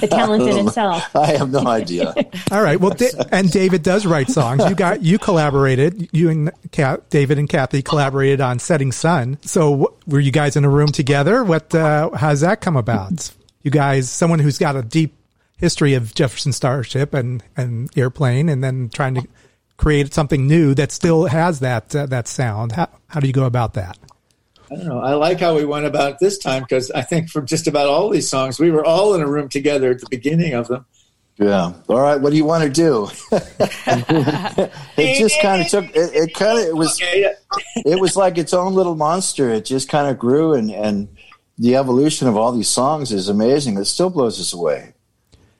The 0.00 0.06
talent 0.08 0.48
in 0.48 0.66
itself. 0.66 1.14
I 1.16 1.26
have 1.36 1.50
no 1.50 1.66
idea. 1.66 2.14
All 2.50 2.62
right. 2.62 2.78
Well, 2.80 2.90
da- 2.94 3.10
and 3.32 3.50
David 3.50 3.82
does 3.82 4.06
write 4.06 4.28
songs. 4.28 4.64
You 4.68 4.74
got 4.74 5.02
you 5.02 5.18
collaborated. 5.18 6.08
You 6.12 6.30
and 6.30 6.50
Kat, 6.72 7.08
David 7.10 7.38
and 7.38 7.48
Kathy 7.48 7.82
collaborated 7.82 8.40
on 8.40 8.58
"Setting 8.58 8.92
Sun." 8.92 9.38
So, 9.42 9.76
wh- 10.04 10.08
were 10.08 10.20
you 10.20 10.30
guys 10.32 10.56
in 10.56 10.64
a 10.64 10.70
room 10.70 10.88
together? 10.88 11.42
What? 11.44 11.74
Uh, 11.74 12.10
how's 12.14 12.40
that 12.40 12.60
come 12.60 12.76
about? 12.76 13.30
You 13.62 13.70
guys, 13.70 14.10
someone 14.10 14.38
who's 14.38 14.58
got 14.58 14.76
a 14.76 14.82
deep 14.82 15.14
history 15.56 15.94
of 15.94 16.14
Jefferson 16.14 16.52
Starship 16.52 17.14
and 17.14 17.42
and 17.56 17.90
airplane, 17.96 18.48
and 18.48 18.62
then 18.62 18.90
trying 18.92 19.14
to 19.14 19.26
create 19.76 20.14
something 20.14 20.46
new 20.46 20.74
that 20.74 20.92
still 20.92 21.24
has 21.26 21.60
that 21.60 21.94
uh, 21.96 22.06
that 22.06 22.28
sound. 22.28 22.72
How 22.72 22.88
how 23.06 23.20
do 23.20 23.26
you 23.26 23.32
go 23.32 23.44
about 23.44 23.74
that? 23.74 23.96
I 24.74 24.76
don't 24.76 24.86
know. 24.86 25.00
I 25.00 25.14
like 25.14 25.40
how 25.40 25.54
we 25.54 25.64
went 25.64 25.86
about 25.86 26.12
it 26.12 26.18
this 26.20 26.38
time 26.38 26.62
because 26.62 26.90
I 26.90 27.02
think 27.02 27.28
for 27.28 27.42
just 27.42 27.66
about 27.66 27.86
all 27.86 28.10
these 28.10 28.28
songs, 28.28 28.58
we 28.58 28.70
were 28.70 28.84
all 28.84 29.14
in 29.14 29.20
a 29.20 29.26
room 29.26 29.48
together 29.48 29.90
at 29.90 30.00
the 30.00 30.06
beginning 30.10 30.54
of 30.54 30.66
them. 30.68 30.84
Yeah. 31.36 31.72
All 31.88 32.00
right. 32.00 32.20
What 32.20 32.30
do 32.30 32.36
you 32.36 32.44
want 32.44 32.64
to 32.64 32.70
do? 32.70 33.08
it 33.32 35.18
just 35.18 35.40
kind 35.42 35.62
of 35.62 35.68
took. 35.68 35.84
It, 35.86 36.14
it 36.14 36.34
kind 36.34 36.58
of. 36.60 36.66
It 36.66 36.76
was. 36.76 37.00
Okay, 37.00 37.32
It 37.76 38.00
was 38.00 38.16
like 38.16 38.38
its 38.38 38.54
own 38.54 38.74
little 38.74 38.94
monster. 38.94 39.50
It 39.50 39.64
just 39.64 39.88
kind 39.88 40.08
of 40.08 40.18
grew, 40.18 40.54
and 40.54 40.70
and 40.70 41.08
the 41.58 41.76
evolution 41.76 42.28
of 42.28 42.36
all 42.36 42.52
these 42.52 42.68
songs 42.68 43.12
is 43.12 43.28
amazing. 43.28 43.78
It 43.78 43.86
still 43.86 44.10
blows 44.10 44.40
us 44.40 44.52
away. 44.52 44.92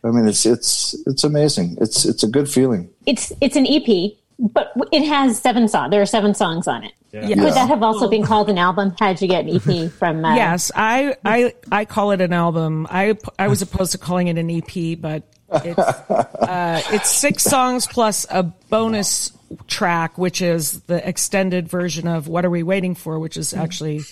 I 0.05 0.11
mean, 0.11 0.29
it's 0.29 0.47
it's 0.47 0.95
it's 1.07 1.25
amazing. 1.25 1.79
It's 1.81 2.05
it's 2.05 2.23
a 2.23 2.29
good 2.29 2.49
feeling. 2.49 2.91
It's 3.07 3.33
it's 3.41 3.57
an 3.57 3.67
EP, 3.67 4.13
but 4.39 4.73
it 4.93 5.05
has 5.07 5.39
seven 5.39 5.69
songs. 5.69 5.91
There 5.91 6.03
are 6.03 6.07
seven 6.07 6.35
songs 6.35 6.67
on 6.67 6.85
it. 6.85 6.93
Yeah. 7.13 7.29
Could 7.29 7.55
that 7.55 7.69
have 7.69 7.83
also 7.83 8.09
been 8.09 8.25
called 8.25 8.51
an 8.51 8.59
album? 8.59 8.95
How 8.99 9.13
did 9.13 9.23
you 9.23 9.29
get 9.29 9.45
an 9.47 9.55
EP 9.57 9.91
from? 9.99 10.25
Uh, 10.25 10.35
Yes, 10.35 10.73
I, 10.75 11.17
I 11.25 11.55
I 11.71 11.85
call 11.85 12.11
it 12.11 12.21
an 12.21 12.33
album. 12.33 12.87
I 12.91 13.17
I 13.39 13.49
was 13.49 13.63
opposed 13.63 13.93
to 13.93 13.99
calling 13.99 14.27
it 14.29 14.37
an 14.37 14.51
EP, 14.51 15.01
but 15.01 15.23
it's 15.53 15.79
uh, 15.79 16.83
it's 16.91 17.11
six 17.11 17.45
songs 17.45 17.87
plus 17.87 18.27
a 18.31 18.43
bonus 18.43 19.31
track, 19.69 20.19
which 20.19 20.43
is 20.43 20.81
the 20.83 21.07
extended 21.09 21.69
version 21.69 22.09
of 22.09 22.27
"What 22.27 22.45
Are 22.45 22.51
We 22.51 22.65
Waiting 22.65 22.97
For," 22.97 23.19
which 23.21 23.37
is 23.37 23.55
actually 23.55 24.03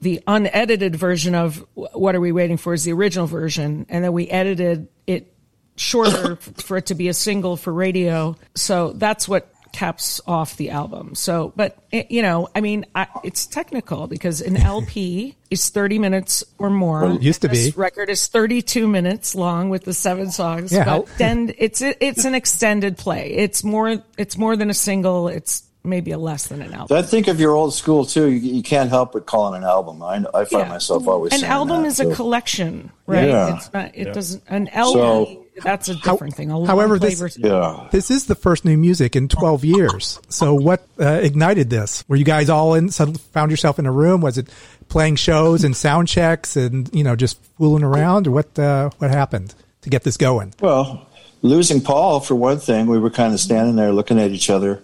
the 0.00 0.20
unedited 0.26 0.96
version 0.96 1.36
of 1.36 1.64
"What 1.74 2.16
Are 2.16 2.20
We 2.20 2.32
Waiting 2.32 2.56
For" 2.56 2.74
is 2.74 2.82
the 2.82 2.92
original 2.92 3.28
version, 3.28 3.86
and 3.88 4.02
then 4.02 4.12
we 4.12 4.28
edited 4.28 4.88
it 5.06 5.32
shorter 5.76 6.36
for 6.56 6.76
it 6.76 6.86
to 6.86 6.94
be 6.94 7.08
a 7.08 7.14
single 7.14 7.56
for 7.56 7.72
radio. 7.72 8.36
So 8.54 8.92
that's 8.92 9.28
what 9.28 9.52
caps 9.72 10.20
off 10.26 10.56
the 10.56 10.70
album. 10.70 11.14
So, 11.14 11.52
but 11.56 11.78
it, 11.90 12.10
you 12.10 12.22
know, 12.22 12.48
I 12.54 12.60
mean, 12.60 12.86
I, 12.94 13.06
it's 13.24 13.46
technical 13.46 14.06
because 14.06 14.40
an 14.40 14.56
LP 14.60 15.36
is 15.50 15.68
30 15.70 15.98
minutes 15.98 16.44
or 16.58 16.70
more. 16.70 17.02
Well, 17.02 17.16
it 17.16 17.22
used 17.22 17.42
to 17.42 17.48
be. 17.48 17.72
Record 17.76 18.10
is 18.10 18.26
32 18.26 18.88
minutes 18.88 19.34
long 19.34 19.70
with 19.70 19.84
the 19.84 19.94
seven 19.94 20.30
songs. 20.30 20.72
Yeah, 20.72 20.84
but 20.84 21.06
then 21.18 21.54
it's 21.58 21.82
it's 21.82 22.24
an 22.24 22.34
extended 22.34 22.98
play. 22.98 23.32
It's 23.32 23.64
more 23.64 24.02
it's 24.16 24.36
more 24.36 24.56
than 24.56 24.70
a 24.70 24.74
single. 24.74 25.28
It's 25.28 25.62
maybe 25.82 26.10
a 26.10 26.18
less 26.18 26.48
than 26.48 26.60
an 26.62 26.72
album. 26.74 26.96
I 26.96 27.02
think 27.02 27.26
if 27.28 27.38
you're 27.40 27.54
old 27.54 27.72
school 27.74 28.04
too, 28.04 28.28
you, 28.30 28.56
you 28.56 28.62
can't 28.62 28.90
help 28.90 29.12
but 29.12 29.26
call 29.26 29.52
it 29.54 29.56
an 29.58 29.64
album. 29.64 30.02
I, 30.02 30.16
I 30.34 30.44
find 30.44 30.50
Yeah. 30.66 30.68
myself 30.68 31.06
always 31.08 31.32
An 31.32 31.40
saying 31.40 31.50
album 31.52 31.82
that, 31.82 31.88
is 31.88 31.96
so. 31.96 32.10
a 32.10 32.14
collection, 32.14 32.90
right? 33.06 33.28
Yeah. 33.28 33.56
It's 33.56 33.72
not. 33.72 33.90
It 33.94 34.06
Yeah. 34.08 34.12
doesn't. 34.12 34.42
An 34.48 34.68
album. 34.68 35.00
So- 35.00 35.46
that's 35.62 35.88
a 35.90 35.94
different 35.94 36.34
thing. 36.34 36.50
A 36.50 36.66
however, 36.66 36.98
this- 36.98 37.36
Yeah. 37.36 37.86
This 37.90 38.10
is 38.10 38.24
the 38.26 38.34
first 38.34 38.64
new 38.64 38.78
music 38.78 39.14
in 39.14 39.28
12 39.28 39.62
years. 39.64 40.18
So 40.30 40.54
what 40.54 40.86
uh, 40.98 41.20
ignited 41.22 41.68
this? 41.68 42.02
Were 42.08 42.16
you 42.16 42.24
guys 42.24 42.48
all 42.48 42.72
in, 42.74 42.88
suddenly 42.90 43.20
found 43.32 43.50
yourself 43.50 43.78
in 43.78 43.84
a 43.84 43.92
room? 43.92 44.22
Was 44.22 44.38
it 44.38 44.48
playing 44.88 45.16
shows 45.16 45.62
and 45.62 45.76
sound 45.76 46.08
checks 46.08 46.56
and, 46.56 46.88
you 46.94 47.04
know, 47.04 47.14
just 47.14 47.38
fooling 47.58 47.82
around 47.84 48.26
or 48.26 48.30
what, 48.30 48.58
uh, 48.58 48.88
what 48.98 49.10
happened 49.10 49.54
to 49.82 49.90
get 49.90 50.02
this 50.02 50.16
going? 50.16 50.54
Well, 50.60 51.06
losing 51.42 51.82
Paul 51.82 52.20
for 52.20 52.34
one 52.36 52.58
thing, 52.58 52.86
we 52.86 52.98
were 52.98 53.10
kind 53.10 53.34
of 53.34 53.40
standing 53.40 53.76
there 53.76 53.92
looking 53.92 54.18
at 54.18 54.30
each 54.30 54.48
other. 54.48 54.82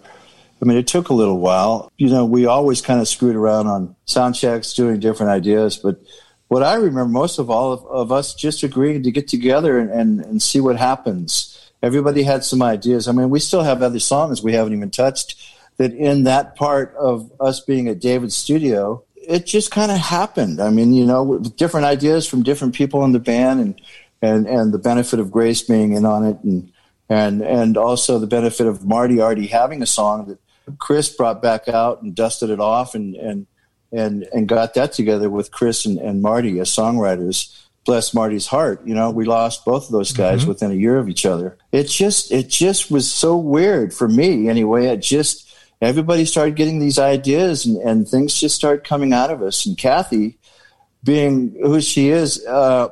I 0.61 0.65
mean, 0.65 0.79
it 0.79 0.87
took 0.87 1.11
a 1.11 1.15
little 1.15 1.39
while. 1.39 1.93
You 1.99 2.09
know, 2.09 2.25
we 2.25 2.47
always 2.47 2.81
kind 2.81 3.01
of 3.01 3.09
screwed 3.09 3.37
around 3.37 3.67
on 3.67 3.95
sound 4.07 4.35
checks, 4.35 4.73
doing 4.73 5.01
different 5.01 5.31
ideas. 5.31 5.77
But 5.77 6.01
what 6.49 6.63
I 6.63 6.75
remember 6.75 7.07
most 7.07 7.39
of 7.39 7.51
all 7.51 7.73
of, 7.73 7.85
of 7.87 8.13
us 8.13 8.35
just 8.35 8.63
agreeing 8.63 9.03
to 9.03 9.11
get 9.11 9.29
together 9.29 9.79
and, 9.79 9.91
and, 9.91 10.21
and 10.25 10.43
see 10.43 10.61
what 10.61 10.77
happens. 10.77 11.53
Everybody 11.83 12.23
had 12.23 12.43
some 12.43 12.63
ideas. 12.63 13.07
I 13.07 13.13
mean, 13.13 13.31
we 13.31 13.39
still 13.39 13.63
have 13.63 13.83
other 13.83 14.01
songs 14.01 14.43
we 14.43 14.55
haven't 14.55 14.73
even 14.73 14.91
touched. 14.91 15.37
That 15.77 15.93
in 15.93 16.25
that 16.25 16.57
part 16.57 16.95
of 16.97 17.31
us 17.39 17.61
being 17.61 17.87
at 17.89 18.01
David's 18.01 18.35
studio, 18.35 19.05
it 19.15 19.45
just 19.45 19.71
kind 19.71 19.93
of 19.93 19.99
happened. 19.99 20.59
I 20.59 20.71
mean, 20.71 20.95
you 20.95 21.05
know, 21.05 21.39
different 21.39 21.85
ideas 21.85 22.27
from 22.27 22.43
different 22.43 22.75
people 22.75 23.05
in 23.05 23.13
the 23.13 23.21
band, 23.21 23.61
and 23.61 23.81
and 24.23 24.47
and 24.47 24.73
the 24.73 24.79
benefit 24.79 25.21
of 25.21 25.31
Grace 25.31 25.61
being 25.63 25.93
in 25.93 26.07
on 26.07 26.25
it, 26.25 26.39
and 26.43 26.73
and 27.11 27.43
and 27.43 27.77
also 27.77 28.19
the 28.19 28.27
benefit 28.27 28.67
of 28.67 28.87
Marty 28.87 29.21
already 29.21 29.49
having 29.49 29.83
a 29.83 29.87
song 29.87 30.27
that 30.29 30.39
Chris 30.79 31.09
brought 31.09 31.43
back 31.43 31.69
out 31.69 32.03
and 32.03 32.15
dusted 32.15 32.51
it 32.51 32.61
off, 32.61 32.95
and 32.95 33.15
and 33.17 33.47
and 33.93 34.27
and 34.33 34.49
got 34.49 34.75
that 34.75 34.93
together 34.93 35.31
with 35.31 35.51
Chris 35.51 35.87
and, 35.87 35.99
and 35.99 36.23
Marty 36.23 36.59
as 36.61 36.71
songwriters. 36.71 37.53
Bless 37.85 38.13
Marty's 38.13 38.49
heart. 38.49 38.85
You 38.85 38.95
know, 38.95 39.11
we 39.11 39.25
lost 39.25 39.65
both 39.65 39.87
of 39.87 39.93
those 39.93 40.13
guys 40.13 40.45
within 40.45 40.73
a 40.73 40.75
year 40.75 40.99
of 40.99 41.09
each 41.09 41.25
other. 41.25 41.57
It 41.71 41.85
just 41.85 42.33
it 42.33 42.49
just 42.49 42.91
was 42.91 43.13
so 43.13 43.37
weird 43.37 43.95
for 43.95 44.09
me 44.09 44.49
anyway. 44.49 44.87
It 44.87 45.03
just 45.03 45.47
everybody 45.81 46.25
started 46.25 46.57
getting 46.57 46.79
these 46.79 46.99
ideas 46.99 47.65
and, 47.67 47.77
and 47.79 48.09
things 48.09 48.35
just 48.35 48.57
started 48.57 48.85
coming 48.85 49.13
out 49.13 49.31
of 49.31 49.43
us. 49.43 49.67
And 49.67 49.79
Kathy, 49.79 50.39
being 51.05 51.57
who 51.63 51.81
she 51.81 52.09
is, 52.09 52.45
uh, 52.47 52.89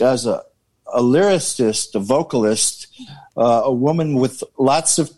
as 0.00 0.26
a, 0.26 0.42
a 0.92 1.00
lyricist, 1.00 1.94
a 1.94 1.98
vocalist, 1.98 2.86
uh, 3.36 3.62
a 3.64 3.72
woman 3.72 4.14
with 4.14 4.42
lots 4.58 4.98
of 4.98 5.10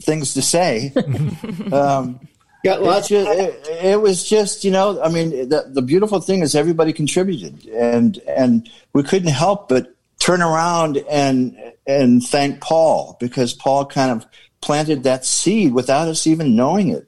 things 0.00 0.34
to 0.34 0.42
say. 0.42 0.92
um, 1.72 2.20
Got 2.64 2.82
lots 2.82 3.10
it, 3.10 3.24
ju- 3.24 3.30
it, 3.30 3.84
it 3.84 4.00
was 4.00 4.26
just, 4.26 4.64
you 4.64 4.70
know, 4.70 5.02
I 5.02 5.10
mean, 5.10 5.50
the, 5.50 5.66
the 5.68 5.82
beautiful 5.82 6.20
thing 6.20 6.40
is 6.40 6.54
everybody 6.54 6.94
contributed, 6.94 7.66
and 7.66 8.16
and 8.26 8.70
we 8.94 9.02
couldn't 9.02 9.28
help 9.28 9.68
but 9.68 9.94
turn 10.18 10.40
around 10.40 10.96
and 11.10 11.54
and 11.86 12.24
thank 12.24 12.62
Paul 12.62 13.18
because 13.20 13.52
Paul 13.52 13.84
kind 13.84 14.10
of 14.10 14.26
planted 14.62 15.02
that 15.02 15.26
seed 15.26 15.74
without 15.74 16.08
us 16.08 16.26
even 16.26 16.56
knowing 16.56 16.88
it. 16.88 17.06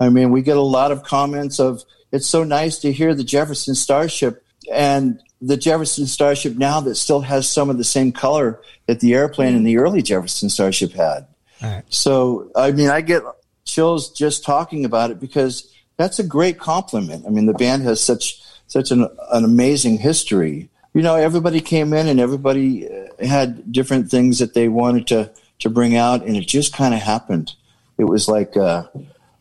I 0.00 0.08
mean, 0.08 0.32
we 0.32 0.42
get 0.42 0.56
a 0.56 0.62
lot 0.62 0.90
of 0.90 1.04
comments 1.04 1.60
of 1.60 1.84
it's 2.10 2.26
so 2.26 2.42
nice 2.42 2.80
to 2.80 2.92
hear 2.92 3.14
the 3.14 3.22
Jefferson 3.22 3.76
Starship 3.76 4.44
and 4.72 5.20
the 5.40 5.56
Jefferson 5.56 6.06
Starship 6.06 6.56
now 6.56 6.80
that 6.80 6.96
still 6.96 7.20
has 7.20 7.48
some 7.48 7.70
of 7.70 7.78
the 7.78 7.84
same 7.84 8.10
color 8.10 8.60
that 8.86 8.98
the 8.98 9.14
airplane 9.14 9.54
in 9.54 9.62
the 9.62 9.78
early 9.78 10.02
Jefferson 10.02 10.48
Starship 10.48 10.92
had. 10.92 11.28
Right. 11.62 11.82
So, 11.88 12.50
I 12.54 12.72
mean, 12.72 12.88
I 12.88 13.00
get 13.00 13.22
chills 13.64 14.10
just 14.10 14.44
talking 14.44 14.84
about 14.84 15.10
it 15.10 15.20
because 15.20 15.72
that's 15.96 16.18
a 16.18 16.24
great 16.24 16.58
compliment. 16.58 17.26
I 17.26 17.30
mean, 17.30 17.46
the 17.46 17.54
band 17.54 17.82
has 17.82 18.02
such 18.02 18.42
such 18.68 18.90
an, 18.90 19.06
an 19.32 19.44
amazing 19.44 19.98
history. 19.98 20.68
You 20.92 21.02
know, 21.02 21.14
everybody 21.14 21.60
came 21.60 21.92
in 21.92 22.08
and 22.08 22.18
everybody 22.18 22.88
uh, 22.88 23.24
had 23.24 23.70
different 23.70 24.10
things 24.10 24.38
that 24.38 24.54
they 24.54 24.68
wanted 24.68 25.06
to 25.08 25.30
to 25.60 25.70
bring 25.70 25.96
out, 25.96 26.24
and 26.24 26.36
it 26.36 26.46
just 26.46 26.72
kind 26.74 26.94
of 26.94 27.00
happened. 27.00 27.54
It 27.98 28.04
was 28.04 28.28
like 28.28 28.56
uh, 28.56 28.84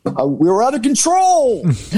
uh, 0.05 0.27
we 0.27 0.49
were 0.49 0.63
out 0.63 0.75
of 0.75 0.81
control. 0.81 1.65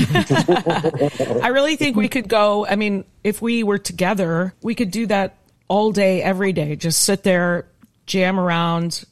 I 1.44 1.50
really 1.52 1.76
think 1.76 1.96
we 1.96 2.08
could 2.08 2.28
go. 2.28 2.66
I 2.66 2.76
mean, 2.76 3.06
if 3.24 3.42
we 3.42 3.64
were 3.64 3.78
together, 3.78 4.54
we 4.62 4.76
could 4.76 4.92
do 4.92 5.06
that 5.08 5.38
all 5.68 5.92
day, 5.92 6.22
every 6.22 6.54
day. 6.54 6.76
Just 6.76 7.04
sit 7.04 7.24
there, 7.24 7.68
jam 8.06 8.40
around, 8.40 9.04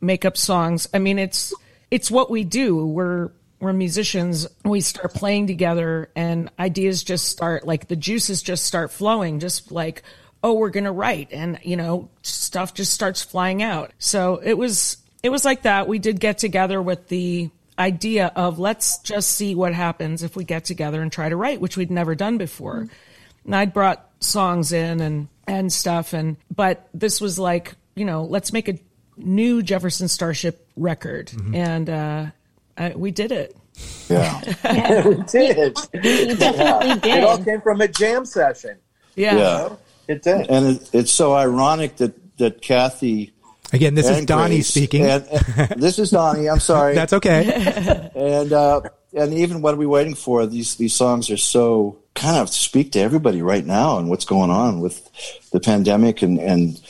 make 0.00 0.24
up 0.24 0.36
songs. 0.36 0.88
I 0.92 0.98
mean, 0.98 1.18
it's 1.18 1.54
it's 1.90 2.10
what 2.10 2.30
we 2.30 2.44
do. 2.44 2.86
We're 2.86 3.30
we're 3.60 3.72
musicians. 3.72 4.46
We 4.64 4.80
start 4.80 5.14
playing 5.14 5.46
together, 5.46 6.10
and 6.16 6.50
ideas 6.58 7.02
just 7.02 7.28
start 7.28 7.66
like 7.66 7.88
the 7.88 7.96
juices 7.96 8.42
just 8.42 8.64
start 8.64 8.90
flowing. 8.90 9.40
Just 9.40 9.70
like 9.72 10.02
oh, 10.42 10.54
we're 10.54 10.70
gonna 10.70 10.92
write, 10.92 11.28
and 11.32 11.58
you 11.62 11.76
know, 11.76 12.08
stuff 12.22 12.74
just 12.74 12.92
starts 12.92 13.22
flying 13.22 13.62
out. 13.62 13.92
So 13.98 14.40
it 14.42 14.54
was 14.54 14.96
it 15.22 15.30
was 15.30 15.44
like 15.44 15.62
that. 15.62 15.88
We 15.88 15.98
did 15.98 16.20
get 16.20 16.38
together 16.38 16.80
with 16.80 17.08
the 17.08 17.50
idea 17.78 18.32
of 18.36 18.58
let's 18.58 18.98
just 18.98 19.30
see 19.30 19.54
what 19.54 19.74
happens 19.74 20.22
if 20.22 20.36
we 20.36 20.44
get 20.44 20.64
together 20.64 21.00
and 21.02 21.10
try 21.10 21.28
to 21.28 21.36
write, 21.36 21.60
which 21.60 21.76
we'd 21.76 21.90
never 21.90 22.14
done 22.14 22.38
before. 22.38 22.76
Mm-hmm. 22.76 22.94
And 23.46 23.56
I'd 23.56 23.72
brought 23.72 24.08
songs 24.20 24.72
in 24.72 25.00
and 25.00 25.28
and 25.46 25.72
stuff, 25.72 26.12
and 26.12 26.36
but 26.54 26.88
this 26.94 27.20
was 27.20 27.38
like 27.38 27.74
you 27.94 28.04
know 28.04 28.24
let's 28.24 28.52
make 28.52 28.68
a 28.68 28.78
new 29.24 29.62
Jefferson 29.62 30.08
Starship 30.08 30.66
record, 30.76 31.32
and 31.54 31.88
uh, 31.90 32.26
I, 32.76 32.90
we 32.96 33.10
did 33.10 33.32
it. 33.32 33.56
yeah, 34.08 34.40
we 35.06 35.14
did. 35.24 35.76
You 35.94 36.36
definitely 36.36 37.10
It 37.10 37.24
all 37.24 37.42
came 37.42 37.60
from 37.60 37.80
a 37.80 37.88
jam 37.88 38.24
session. 38.24 38.76
Yeah. 39.16 39.36
yeah. 39.36 39.68
It 40.08 40.22
did. 40.22 40.48
And 40.50 40.76
it, 40.76 40.90
it's 40.92 41.12
so 41.12 41.34
ironic 41.34 41.96
that 41.96 42.14
that 42.38 42.62
Kathy. 42.62 43.32
Again, 43.72 43.94
this 43.94 44.08
is 44.08 44.24
Donnie 44.26 44.56
Grace- 44.56 44.66
speaking. 44.68 45.04
and- 45.06 45.24
and- 45.30 45.68
this 45.80 45.98
is 46.00 46.10
Donnie. 46.10 46.48
I'm 46.48 46.58
sorry. 46.60 46.94
That's 46.94 47.12
okay. 47.12 48.10
and 48.16 48.52
uh, 48.52 48.80
and 49.14 49.32
even 49.34 49.62
what 49.62 49.74
are 49.74 49.76
we 49.78 49.86
waiting 49.86 50.14
for? 50.16 50.44
These 50.46 50.76
these 50.76 50.94
songs 50.94 51.30
are 51.30 51.36
so 51.36 51.96
kind 52.14 52.38
of 52.38 52.48
speak 52.50 52.90
to 52.92 52.98
everybody 53.00 53.40
right 53.40 53.64
now 53.64 53.98
and 53.98 54.08
what's 54.10 54.24
going 54.24 54.50
on 54.50 54.80
with 54.80 55.08
the 55.52 55.60
pandemic 55.60 56.22
and 56.22 56.38
and 56.40 56.80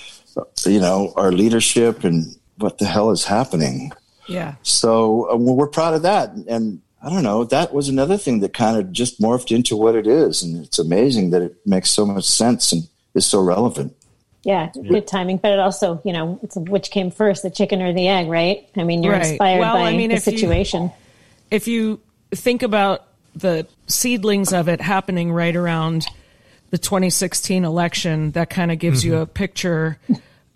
you 0.66 0.80
know 0.80 1.12
our 1.16 1.32
leadership 1.32 2.04
and 2.04 2.36
what 2.58 2.78
the 2.78 2.84
hell 2.86 3.10
is 3.10 3.24
happening. 3.24 3.92
Yeah. 4.28 4.54
So 4.62 5.30
uh, 5.32 5.36
we're 5.36 5.66
proud 5.66 5.94
of 5.94 6.02
that. 6.02 6.30
And 6.48 6.80
I 7.02 7.08
don't 7.10 7.22
know, 7.22 7.44
that 7.44 7.72
was 7.72 7.88
another 7.88 8.16
thing 8.18 8.40
that 8.40 8.52
kind 8.52 8.76
of 8.78 8.92
just 8.92 9.20
morphed 9.20 9.54
into 9.54 9.76
what 9.76 9.94
it 9.94 10.06
is, 10.06 10.42
and 10.42 10.64
it's 10.64 10.78
amazing 10.78 11.30
that 11.30 11.40
it 11.42 11.56
makes 11.66 11.88
so 11.90 12.04
much 12.04 12.24
sense 12.24 12.72
and 12.72 12.86
is 13.14 13.24
so 13.26 13.40
relevant. 13.42 13.96
Yeah, 14.42 14.70
good 14.88 15.06
timing, 15.06 15.38
but 15.38 15.52
it 15.52 15.58
also, 15.58 16.00
you 16.04 16.12
know, 16.12 16.38
it's 16.42 16.56
which 16.56 16.90
came 16.90 17.10
first, 17.10 17.42
the 17.42 17.50
chicken 17.50 17.82
or 17.82 17.92
the 17.92 18.08
egg, 18.08 18.28
right? 18.28 18.66
I 18.76 18.84
mean, 18.84 19.02
you're 19.02 19.12
Right. 19.14 19.26
inspired 19.32 19.60
Well, 19.60 19.74
by 19.76 19.88
I 19.88 19.96
mean, 19.96 20.10
the 20.10 20.16
if 20.16 20.26
you- 20.26 20.32
situation. 20.38 20.90
if 21.50 21.66
you 21.68 22.00
think 22.32 22.62
about 22.62 23.04
the 23.34 23.66
seedlings 23.86 24.52
of 24.52 24.68
it 24.68 24.80
happening 24.80 25.32
right 25.32 25.54
around 25.56 26.06
the 26.70 26.78
2016 26.78 27.64
election, 27.64 28.30
that 28.32 28.50
kind 28.50 28.70
of 28.70 28.78
gives 28.78 29.04
you 29.04 29.18
a 29.18 29.26
picture 29.26 29.98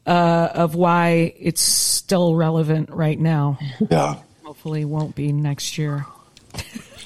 uh, 0.07 0.49
of 0.55 0.75
why 0.75 1.35
it's 1.39 1.61
still 1.61 2.35
relevant 2.35 2.91
right 2.91 3.19
now. 3.19 3.59
Yeah, 3.91 4.17
Hopefully, 4.45 4.85
won't 4.85 5.15
be 5.15 5.33
next 5.33 5.79
year. 5.79 6.07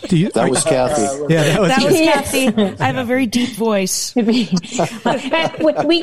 Do 0.06 0.16
you, 0.16 0.30
that 0.30 0.48
was 0.48 0.62
Kathy. 0.62 1.02
yeah, 1.32 1.42
that 1.44 1.60
was, 1.60 1.68
That 1.70 1.84
was 1.84 1.94
Kathy. 1.94 2.48
I 2.80 2.86
have 2.86 2.96
a 2.96 3.04
very 3.04 3.26
deep 3.26 3.50
voice. 3.56 4.14
we, 4.16 4.48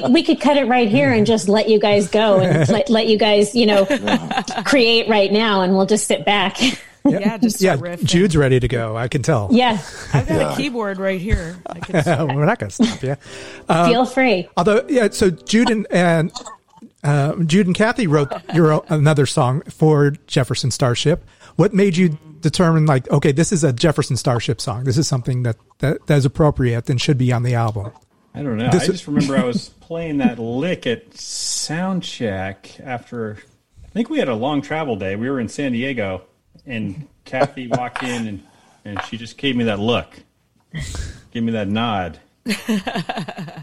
we 0.09 0.23
could 0.23 0.41
cut 0.41 0.57
it 0.57 0.67
right 0.67 0.89
here 0.89 1.11
and 1.13 1.25
just 1.25 1.47
let 1.47 1.69
you 1.69 1.79
guys 1.79 2.09
go 2.09 2.39
and 2.39 2.67
let, 2.67 2.89
let 2.89 3.07
you 3.07 3.17
guys, 3.17 3.55
you 3.55 3.65
know, 3.65 3.85
create 4.65 5.07
right 5.07 5.31
now, 5.31 5.61
and 5.61 5.77
we'll 5.77 5.85
just 5.85 6.07
sit 6.07 6.25
back. 6.25 6.57
Yeah, 7.05 7.37
just 7.37 7.61
yeah. 7.61 7.77
riffing. 7.77 8.05
Jude's 8.05 8.35
ready 8.35 8.59
to 8.59 8.67
go. 8.67 8.97
I 8.97 9.07
can 9.07 9.21
tell. 9.21 9.49
yeah, 9.51 9.79
I've 10.13 10.27
got 10.27 10.53
a 10.53 10.55
keyboard 10.57 10.97
right 10.97 11.21
here. 11.21 11.57
I 11.67 11.79
can 11.79 12.27
We're 12.35 12.45
not 12.45 12.59
going 12.59 12.71
to 12.71 12.83
stop 12.83 13.03
you. 13.03 13.15
feel 13.67 14.05
free. 14.05 14.49
Although, 14.57 14.85
yeah. 14.87 15.09
So 15.11 15.29
Jude 15.29 15.69
and, 15.69 15.87
and 15.91 16.31
uh, 17.03 17.35
Jude 17.43 17.67
and 17.67 17.75
Kathy 17.75 18.07
wrote 18.07 18.31
your 18.53 18.83
another 18.89 19.25
song 19.25 19.61
for 19.63 20.11
Jefferson 20.27 20.71
Starship. 20.71 21.23
What 21.55 21.73
made 21.73 21.95
you 21.95 22.17
determine, 22.41 22.85
like, 22.85 23.09
okay, 23.11 23.31
this 23.31 23.51
is 23.51 23.63
a 23.63 23.71
Jefferson 23.71 24.17
Starship 24.17 24.59
song. 24.59 24.83
This 24.83 24.97
is 24.97 25.07
something 25.07 25.43
that 25.43 25.57
that, 25.79 26.05
that 26.07 26.17
is 26.17 26.25
appropriate 26.25 26.89
and 26.89 26.99
should 26.99 27.17
be 27.17 27.31
on 27.31 27.43
the 27.43 27.53
album. 27.53 27.91
I 28.33 28.43
don't 28.43 28.57
know. 28.57 28.69
This 28.69 28.83
I 28.83 28.87
just 28.87 29.07
remember 29.07 29.37
I 29.37 29.43
was 29.45 29.69
playing 29.69 30.17
that 30.17 30.39
lick 30.39 30.87
at 30.87 31.11
soundcheck 31.11 32.79
after. 32.85 33.37
I 33.83 33.87
think 33.89 34.09
we 34.09 34.19
had 34.19 34.27
a 34.27 34.35
long 34.35 34.61
travel 34.61 34.95
day. 34.95 35.15
We 35.15 35.29
were 35.29 35.39
in 35.39 35.47
San 35.47 35.71
Diego, 35.71 36.23
and 36.65 37.07
Kathy 37.25 37.67
walked 37.67 38.03
in 38.03 38.27
and 38.27 38.43
and 38.83 39.01
she 39.05 39.17
just 39.17 39.37
gave 39.37 39.55
me 39.55 39.63
that 39.65 39.79
look, 39.79 40.07
gave 41.31 41.43
me 41.43 41.51
that 41.53 41.67
nod. 41.67 42.19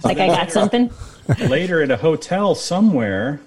Like 0.05 0.19
I 0.19 0.27
got 0.27 0.51
something. 0.51 0.91
Later 1.39 1.81
at 1.81 1.93
a 1.93 1.97
hotel 1.97 2.57
somewhere, 2.57 3.41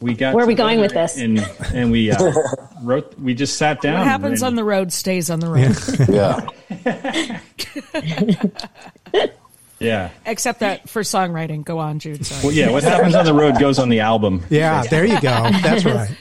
we 0.00 0.14
got. 0.14 0.34
Where 0.34 0.44
are 0.44 0.46
we 0.46 0.54
going 0.54 0.80
with 0.80 0.92
this? 0.94 1.18
And 1.18 1.38
and 1.74 1.90
we 1.90 2.10
uh, 2.10 2.32
wrote. 2.80 3.18
We 3.18 3.34
just 3.34 3.58
sat 3.58 3.82
down. 3.82 3.98
What 3.98 4.06
happens 4.06 4.40
and- 4.40 4.46
on 4.46 4.54
the 4.54 4.64
road 4.64 4.94
stays 4.94 5.28
on 5.28 5.40
the 5.40 5.48
road. 5.50 5.76
Yeah. 6.08 6.48
Yeah. 9.78 10.10
Except 10.24 10.60
that 10.60 10.88
for 10.88 11.02
songwriting. 11.02 11.62
Go 11.62 11.78
on, 11.78 11.98
Jude. 11.98 12.24
Sorry. 12.24 12.42
Well, 12.42 12.52
yeah. 12.52 12.70
What 12.70 12.82
happens 12.82 13.14
on 13.14 13.26
the 13.26 13.34
road 13.34 13.58
goes 13.60 13.78
on 13.78 13.90
the 13.90 14.00
album. 14.00 14.42
Yeah, 14.48 14.82
there 14.84 15.04
you 15.04 15.20
go. 15.20 15.50
That's 15.62 15.84
right. 15.84 16.16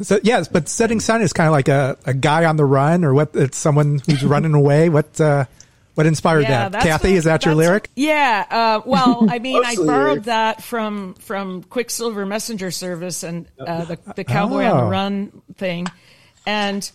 So 0.00 0.18
yes, 0.22 0.48
but 0.48 0.68
setting 0.68 1.00
sun 1.00 1.20
is 1.22 1.32
kind 1.32 1.46
of 1.48 1.52
like 1.52 1.68
a, 1.68 1.96
a 2.06 2.14
guy 2.14 2.44
on 2.46 2.56
the 2.56 2.64
run, 2.64 3.04
or 3.04 3.12
what? 3.14 3.30
It's 3.34 3.58
someone 3.58 4.00
who's 4.06 4.24
running 4.24 4.54
away. 4.54 4.88
What 4.88 5.20
uh, 5.20 5.44
what 5.94 6.06
inspired 6.06 6.46
that? 6.46 6.72
that's 6.72 6.84
Kathy, 6.84 7.10
what- 7.10 7.16
is 7.18 7.24
that 7.24 7.44
your 7.44 7.54
lyric? 7.54 7.90
Yeah. 7.94 8.46
Uh, 8.50 8.80
well, 8.86 9.26
I 9.30 9.38
mean, 9.40 9.62
I 9.64 9.76
borrowed 9.76 10.24
that 10.24 10.62
from 10.62 11.14
from 11.14 11.62
Quicksilver 11.64 12.24
Messenger 12.24 12.70
Service 12.70 13.22
and 13.22 13.46
uh, 13.60 13.84
the 13.84 13.98
the 14.16 14.24
Cowboy 14.24 14.64
on 14.64 14.70
Oh. 14.80 14.84
the 14.84 14.90
Run 14.90 15.42
thing, 15.56 15.86
and 16.46 16.90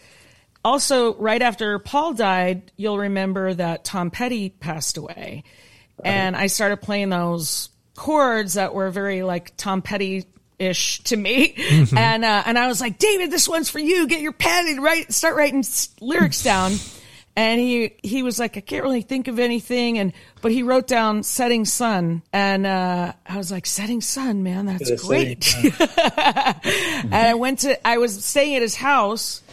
also 0.65 1.13
right 1.15 1.41
after 1.41 1.77
Paul 1.79 2.13
died, 2.15 2.71
you'll 2.75 2.97
remember 2.97 3.53
that 3.53 3.83
Tom 3.86 4.10
Petty 4.12 4.49
passed 4.49 4.97
away, 4.97 5.43
and 6.03 6.36
I 6.36 6.47
started 6.47 6.77
playing 6.81 7.10
those 7.10 7.69
chords 7.95 8.55
that 8.55 8.73
were 8.73 8.89
very 8.89 9.21
like 9.23 9.55
Tom 9.57 9.81
Petty. 9.81 10.25
Ish 10.60 11.02
to 11.04 11.15
me, 11.15 11.54
and 11.96 12.26
uh, 12.26 12.43
and 12.46 12.58
I 12.58 12.65
was 12.67 12.82
like, 12.82 12.98
David, 12.98 13.30
this 13.30 13.48
one's 13.48 13.70
for 13.70 13.78
you. 13.78 14.08
Get 14.08 14.22
your 14.22 14.32
pen 14.32 14.67
and 14.67 14.82
write, 14.82 15.13
start 15.13 15.36
writing 15.36 15.63
lyrics 16.02 16.41
down. 16.41 16.74
And 17.36 17.62
he 17.62 17.93
he 18.02 18.24
was 18.24 18.39
like, 18.39 18.58
I 18.58 18.62
can't 18.62 18.82
really 18.82 19.04
think 19.04 19.28
of 19.28 19.38
anything, 19.38 20.00
and 20.00 20.13
but 20.41 20.52
he 20.52 20.63
wrote 20.63 20.88
down 20.88 21.22
"Setting 21.22 21.65
Sun," 21.65 22.24
and 22.34 22.65
uh, 22.65 23.13
I 23.28 23.38
was 23.38 23.52
like, 23.52 23.67
"Setting 23.67 24.02
Sun, 24.02 24.41
man, 24.41 24.65
that's 24.65 24.89
Yeah, 24.89 24.96
great." 24.96 25.43
Setting 25.43 25.72
and 26.63 27.13
I 27.13 27.36
went 27.36 27.60
to, 27.60 27.88
I 27.88 28.00
was 28.00 28.26
staying 28.26 28.56
at 28.56 28.63
his 28.63 28.74
house, 28.74 29.43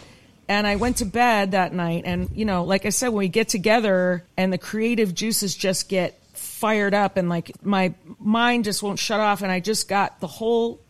and 0.48 0.66
I 0.66 0.76
went 0.76 0.96
to 0.98 1.04
bed 1.04 1.50
that 1.50 1.74
night, 1.74 2.04
and 2.06 2.30
you 2.34 2.46
know, 2.46 2.64
like 2.64 2.86
I 2.86 2.88
said, 2.88 3.08
when 3.08 3.18
we 3.18 3.28
get 3.28 3.50
together 3.50 4.24
and 4.38 4.50
the 4.50 4.58
creative 4.58 5.14
juices 5.14 5.54
just 5.54 5.90
get 5.90 6.18
fired 6.32 6.94
up, 6.94 7.18
and 7.18 7.28
like 7.28 7.52
my 7.62 7.92
mind 8.18 8.64
just 8.64 8.82
won't 8.82 8.98
shut 8.98 9.20
off, 9.20 9.42
and 9.42 9.52
I 9.52 9.60
just 9.60 9.88
got 9.88 10.20
the 10.20 10.26
whole 10.26 10.80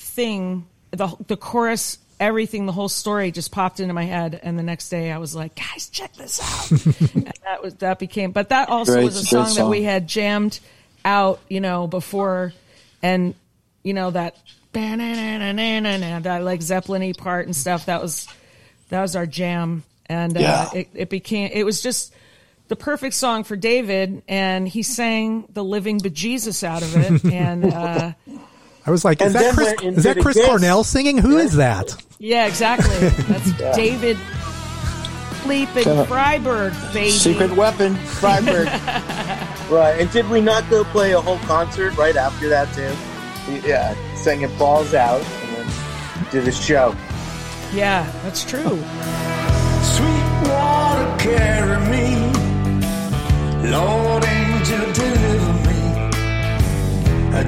thing, 0.00 0.66
the 0.90 1.08
the 1.26 1.36
chorus, 1.36 1.98
everything, 2.18 2.66
the 2.66 2.72
whole 2.72 2.88
story 2.88 3.30
just 3.30 3.52
popped 3.52 3.80
into 3.80 3.94
my 3.94 4.04
head, 4.04 4.38
and 4.42 4.58
the 4.58 4.62
next 4.62 4.88
day 4.88 5.12
I 5.12 5.18
was 5.18 5.34
like, 5.34 5.54
guys, 5.54 5.88
check 5.88 6.12
this 6.14 6.40
out. 6.42 6.70
and 7.14 7.32
that 7.44 7.62
was 7.62 7.74
that 7.76 7.98
became, 7.98 8.32
but 8.32 8.48
that 8.48 8.68
also 8.68 8.94
Great- 8.94 9.04
was 9.04 9.16
a 9.16 9.34
great 9.34 9.46
song, 9.46 9.54
that 9.56 9.68
we 9.70 9.82
had 9.82 10.06
jammed 10.08 10.58
out, 11.04 11.40
you 11.48 11.60
know, 11.60 11.86
before, 11.86 12.52
and 13.02 13.34
you 13.82 13.94
know 13.94 14.10
that 14.10 14.36
that 16.22 16.42
like 16.42 16.62
Zeppelin 16.62 17.14
part 17.14 17.46
and 17.46 17.54
stuff. 17.56 17.86
That 17.86 18.02
was 18.02 18.26
that 18.88 19.00
was 19.02 19.16
our 19.16 19.26
jam, 19.26 19.82
and 20.06 20.36
uh, 20.36 20.40
Yeah. 20.40 20.68
it, 20.74 20.88
it 20.94 21.10
became 21.10 21.50
it 21.52 21.64
was 21.64 21.82
just. 21.82 22.14
The 22.68 22.76
perfect 22.76 23.16
song 23.16 23.42
for 23.42 23.56
David, 23.56 24.22
and 24.28 24.68
he 24.68 24.84
sang 24.84 25.48
the 25.52 25.64
living 25.64 25.98
bejesus 25.98 26.62
out 26.62 26.82
of 26.82 26.96
it, 26.96 27.24
and 27.24 27.64
uh, 27.74 28.12
I 28.90 28.92
was 28.92 29.04
like, 29.04 29.22
is 29.22 29.34
that 29.34 29.54
Chris? 29.54 29.72
Is 29.82 30.02
that 30.02 30.18
Chris. 30.18 30.36
Cornell 30.44 30.82
singing? 30.82 31.16
Who 31.16 31.38
is 31.38 31.54
that? 31.54 31.94
Yeah, 32.18 32.48
exactly. 32.48 32.96
That's 32.98 33.52
David 33.76 34.16
Fleepin 35.44 35.84
Kinda- 35.84 36.06
Freiberg, 36.06 36.92
baby. 36.92 37.12
Secret 37.12 37.54
weapon, 37.56 37.94
Freiberg. 37.94 38.66
Right. 39.70 40.00
And 40.00 40.10
did 40.10 40.28
we 40.28 40.40
not 40.40 40.68
go 40.68 40.82
play 40.82 41.12
a 41.12 41.20
whole 41.20 41.38
concert 41.46 41.96
right 41.96 42.16
after 42.16 42.48
that 42.48 42.74
too? 42.74 42.92
Yeah. 43.68 43.94
Sang 44.16 44.42
it 44.42 44.58
balls 44.58 44.94
out 44.94 45.20
and 45.22 45.56
then 45.68 46.26
did 46.32 46.48
a 46.48 46.50
show. 46.50 46.96
Yeah, 47.72 48.10
that's 48.24 48.42
true. 48.44 48.82
Sweet 49.84 50.50
water, 50.50 51.16
carry 51.20 51.88
me. 51.88 52.32
Lord, 53.70 54.24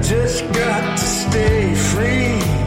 just 0.03 0.43
got 0.51 0.97
to 0.97 1.05
stay 1.05 1.73
free 1.75 2.62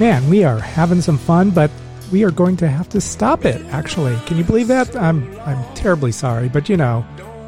Man, 0.00 0.28
we 0.28 0.42
are 0.44 0.58
having 0.58 1.00
some 1.00 1.18
fun, 1.18 1.50
but 1.50 1.70
we 2.10 2.24
are 2.24 2.30
going 2.30 2.56
to 2.58 2.68
have 2.68 2.88
to 2.90 3.00
stop 3.00 3.44
it. 3.44 3.64
Actually, 3.66 4.16
can 4.26 4.36
you 4.36 4.44
believe 4.44 4.68
that? 4.68 4.96
I'm 4.96 5.38
I'm 5.40 5.62
terribly 5.74 6.12
sorry, 6.12 6.48
but 6.48 6.68
you 6.68 6.76
know, 6.76 7.04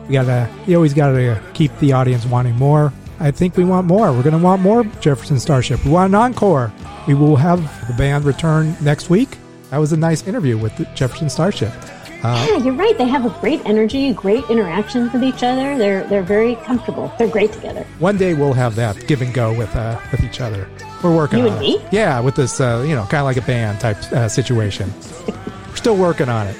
we 0.06 0.12
gotta. 0.14 0.48
You 0.66 0.76
always 0.76 0.94
gotta 0.94 1.40
keep 1.54 1.76
the 1.78 1.92
audience 1.92 2.26
wanting 2.26 2.56
more. 2.56 2.92
I 3.20 3.30
think 3.30 3.56
we 3.56 3.64
want 3.64 3.86
more. 3.86 4.12
We're 4.12 4.22
to 4.22 4.38
want 4.38 4.60
more 4.62 4.84
Jefferson 5.00 5.38
Starship. 5.38 5.84
We 5.84 5.90
want 5.90 6.10
an 6.10 6.14
encore. 6.16 6.72
We 7.06 7.14
will 7.14 7.36
have 7.36 7.60
the 7.86 7.94
band 7.94 8.24
return 8.24 8.76
next 8.80 9.08
week. 9.08 9.38
That 9.70 9.78
was 9.78 9.92
a 9.92 9.96
nice 9.96 10.26
interview 10.26 10.58
with 10.58 10.72
Jefferson 10.94 11.30
Starship. 11.30 11.72
Yeah, 12.24 12.56
you're 12.56 12.74
right. 12.74 12.96
They 12.96 13.06
have 13.08 13.26
a 13.26 13.40
great 13.40 13.60
energy, 13.66 14.12
great 14.14 14.44
interactions 14.48 15.12
with 15.12 15.22
each 15.22 15.42
other. 15.42 15.76
They're 15.76 16.04
they're 16.04 16.22
very 16.22 16.56
comfortable. 16.56 17.12
They're 17.18 17.28
great 17.28 17.52
together. 17.52 17.84
One 17.98 18.16
day 18.16 18.32
we'll 18.34 18.54
have 18.54 18.74
that 18.76 19.06
give 19.06 19.20
and 19.22 19.32
go 19.34 19.52
with 19.52 19.74
uh, 19.76 20.00
with 20.10 20.22
each 20.24 20.40
other. 20.40 20.68
We're 21.02 21.14
working 21.14 21.40
You 21.40 21.48
on 21.48 21.56
and 21.58 21.64
it. 21.64 21.82
me? 21.82 21.86
Yeah, 21.92 22.20
with 22.20 22.34
this, 22.34 22.60
uh, 22.60 22.82
you 22.88 22.94
know, 22.94 23.02
kind 23.02 23.20
of 23.20 23.24
like 23.26 23.36
a 23.36 23.42
band 23.42 23.78
type 23.80 23.98
uh, 24.12 24.26
situation. 24.28 24.90
we're 25.26 25.76
still 25.76 25.96
working 25.98 26.30
on 26.30 26.46
it. 26.46 26.56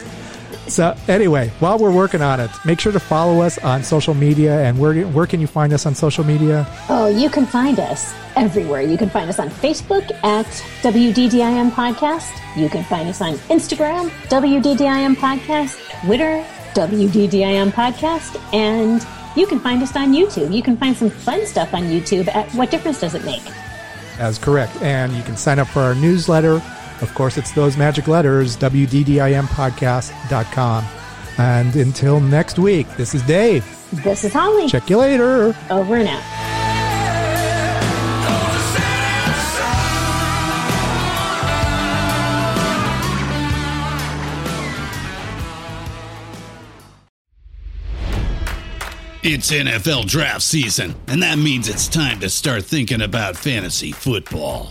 So 0.68 0.96
anyway, 1.09 1.50
while 1.61 1.79
we're 1.79 1.92
working 1.92 2.22
on 2.22 2.40
it, 2.40 2.50
make 2.64 2.81
sure 2.81 2.92
to 2.92 3.00
follow 3.00 3.42
us 3.42 3.59
on 3.59 3.83
social 3.83 4.14
media. 4.14 4.61
And 4.62 4.79
where 4.79 5.07
where 5.09 5.27
can 5.27 5.40
you 5.40 5.46
find 5.46 5.72
us 5.72 5.87
on 5.87 5.94
social 5.94 6.24
media? 6.24 6.66
Oh, 6.88 7.07
you 7.07 7.29
can 7.29 7.46
find 7.46 7.79
us 7.79 8.14
everywhere. 8.37 8.83
You 8.83 8.96
can 8.96 9.11
find 9.11 9.29
us 9.29 9.38
on 9.38 9.50
Facebook 9.50 10.11
at 10.24 10.46
WDDIM 10.83 11.70
Podcast. 11.72 12.33
You 12.57 12.68
can 12.68 12.85
find 12.85 13.09
us 13.09 13.20
on 13.20 13.35
Instagram, 13.50 14.09
WDDIM 14.29 15.16
Podcast, 15.16 15.79
Twitter, 16.05 16.44
WDDIM 16.74 17.70
Podcast, 17.72 18.40
and 18.55 19.05
you 19.37 19.46
can 19.46 19.61
find 19.61 19.83
us 19.83 19.94
on 19.96 20.12
YouTube. 20.12 20.55
You 20.55 20.62
can 20.62 20.77
find 20.77 20.96
some 20.96 21.11
fun 21.11 21.44
stuff 21.46 21.74
on 21.74 21.83
YouTube 21.85 22.29
at 22.35 22.50
What 22.53 22.70
Difference 22.70 23.00
Does 23.00 23.14
It 23.14 23.24
Make? 23.24 23.42
That's 24.18 24.38
correct. 24.38 24.77
And 24.81 25.12
you 25.12 25.22
can 25.24 25.37
sign 25.37 25.59
up 25.59 25.66
for 25.68 25.81
our 25.81 25.94
newsletter. 25.94 26.62
Of 27.00 27.14
course, 27.14 27.37
it's 27.37 27.52
those 27.52 27.76
magic 27.76 28.09
letters, 28.09 28.57
WDDIMpodcast.com. 28.57 30.85
And 31.37 31.74
until 31.74 32.20
next 32.20 32.59
week, 32.59 32.87
this 32.96 33.14
is 33.14 33.22
Dave. 33.22 33.64
This 34.04 34.22
is 34.24 34.33
Holly. 34.33 34.68
Check 34.68 34.88
you 34.88 34.98
later. 34.98 35.54
Over 35.70 35.96
and 35.96 36.09
out. 36.09 36.22
It's 49.26 49.50
NFL 49.50 50.07
draft 50.07 50.42
season, 50.42 50.94
and 51.07 51.22
that 51.22 51.38
means 51.38 51.70
it's 51.70 51.88
time 51.88 52.20
to 52.20 52.28
start 52.28 52.66
thinking 52.66 53.00
about 53.00 53.38
fantasy 53.38 53.90
football. 53.90 54.70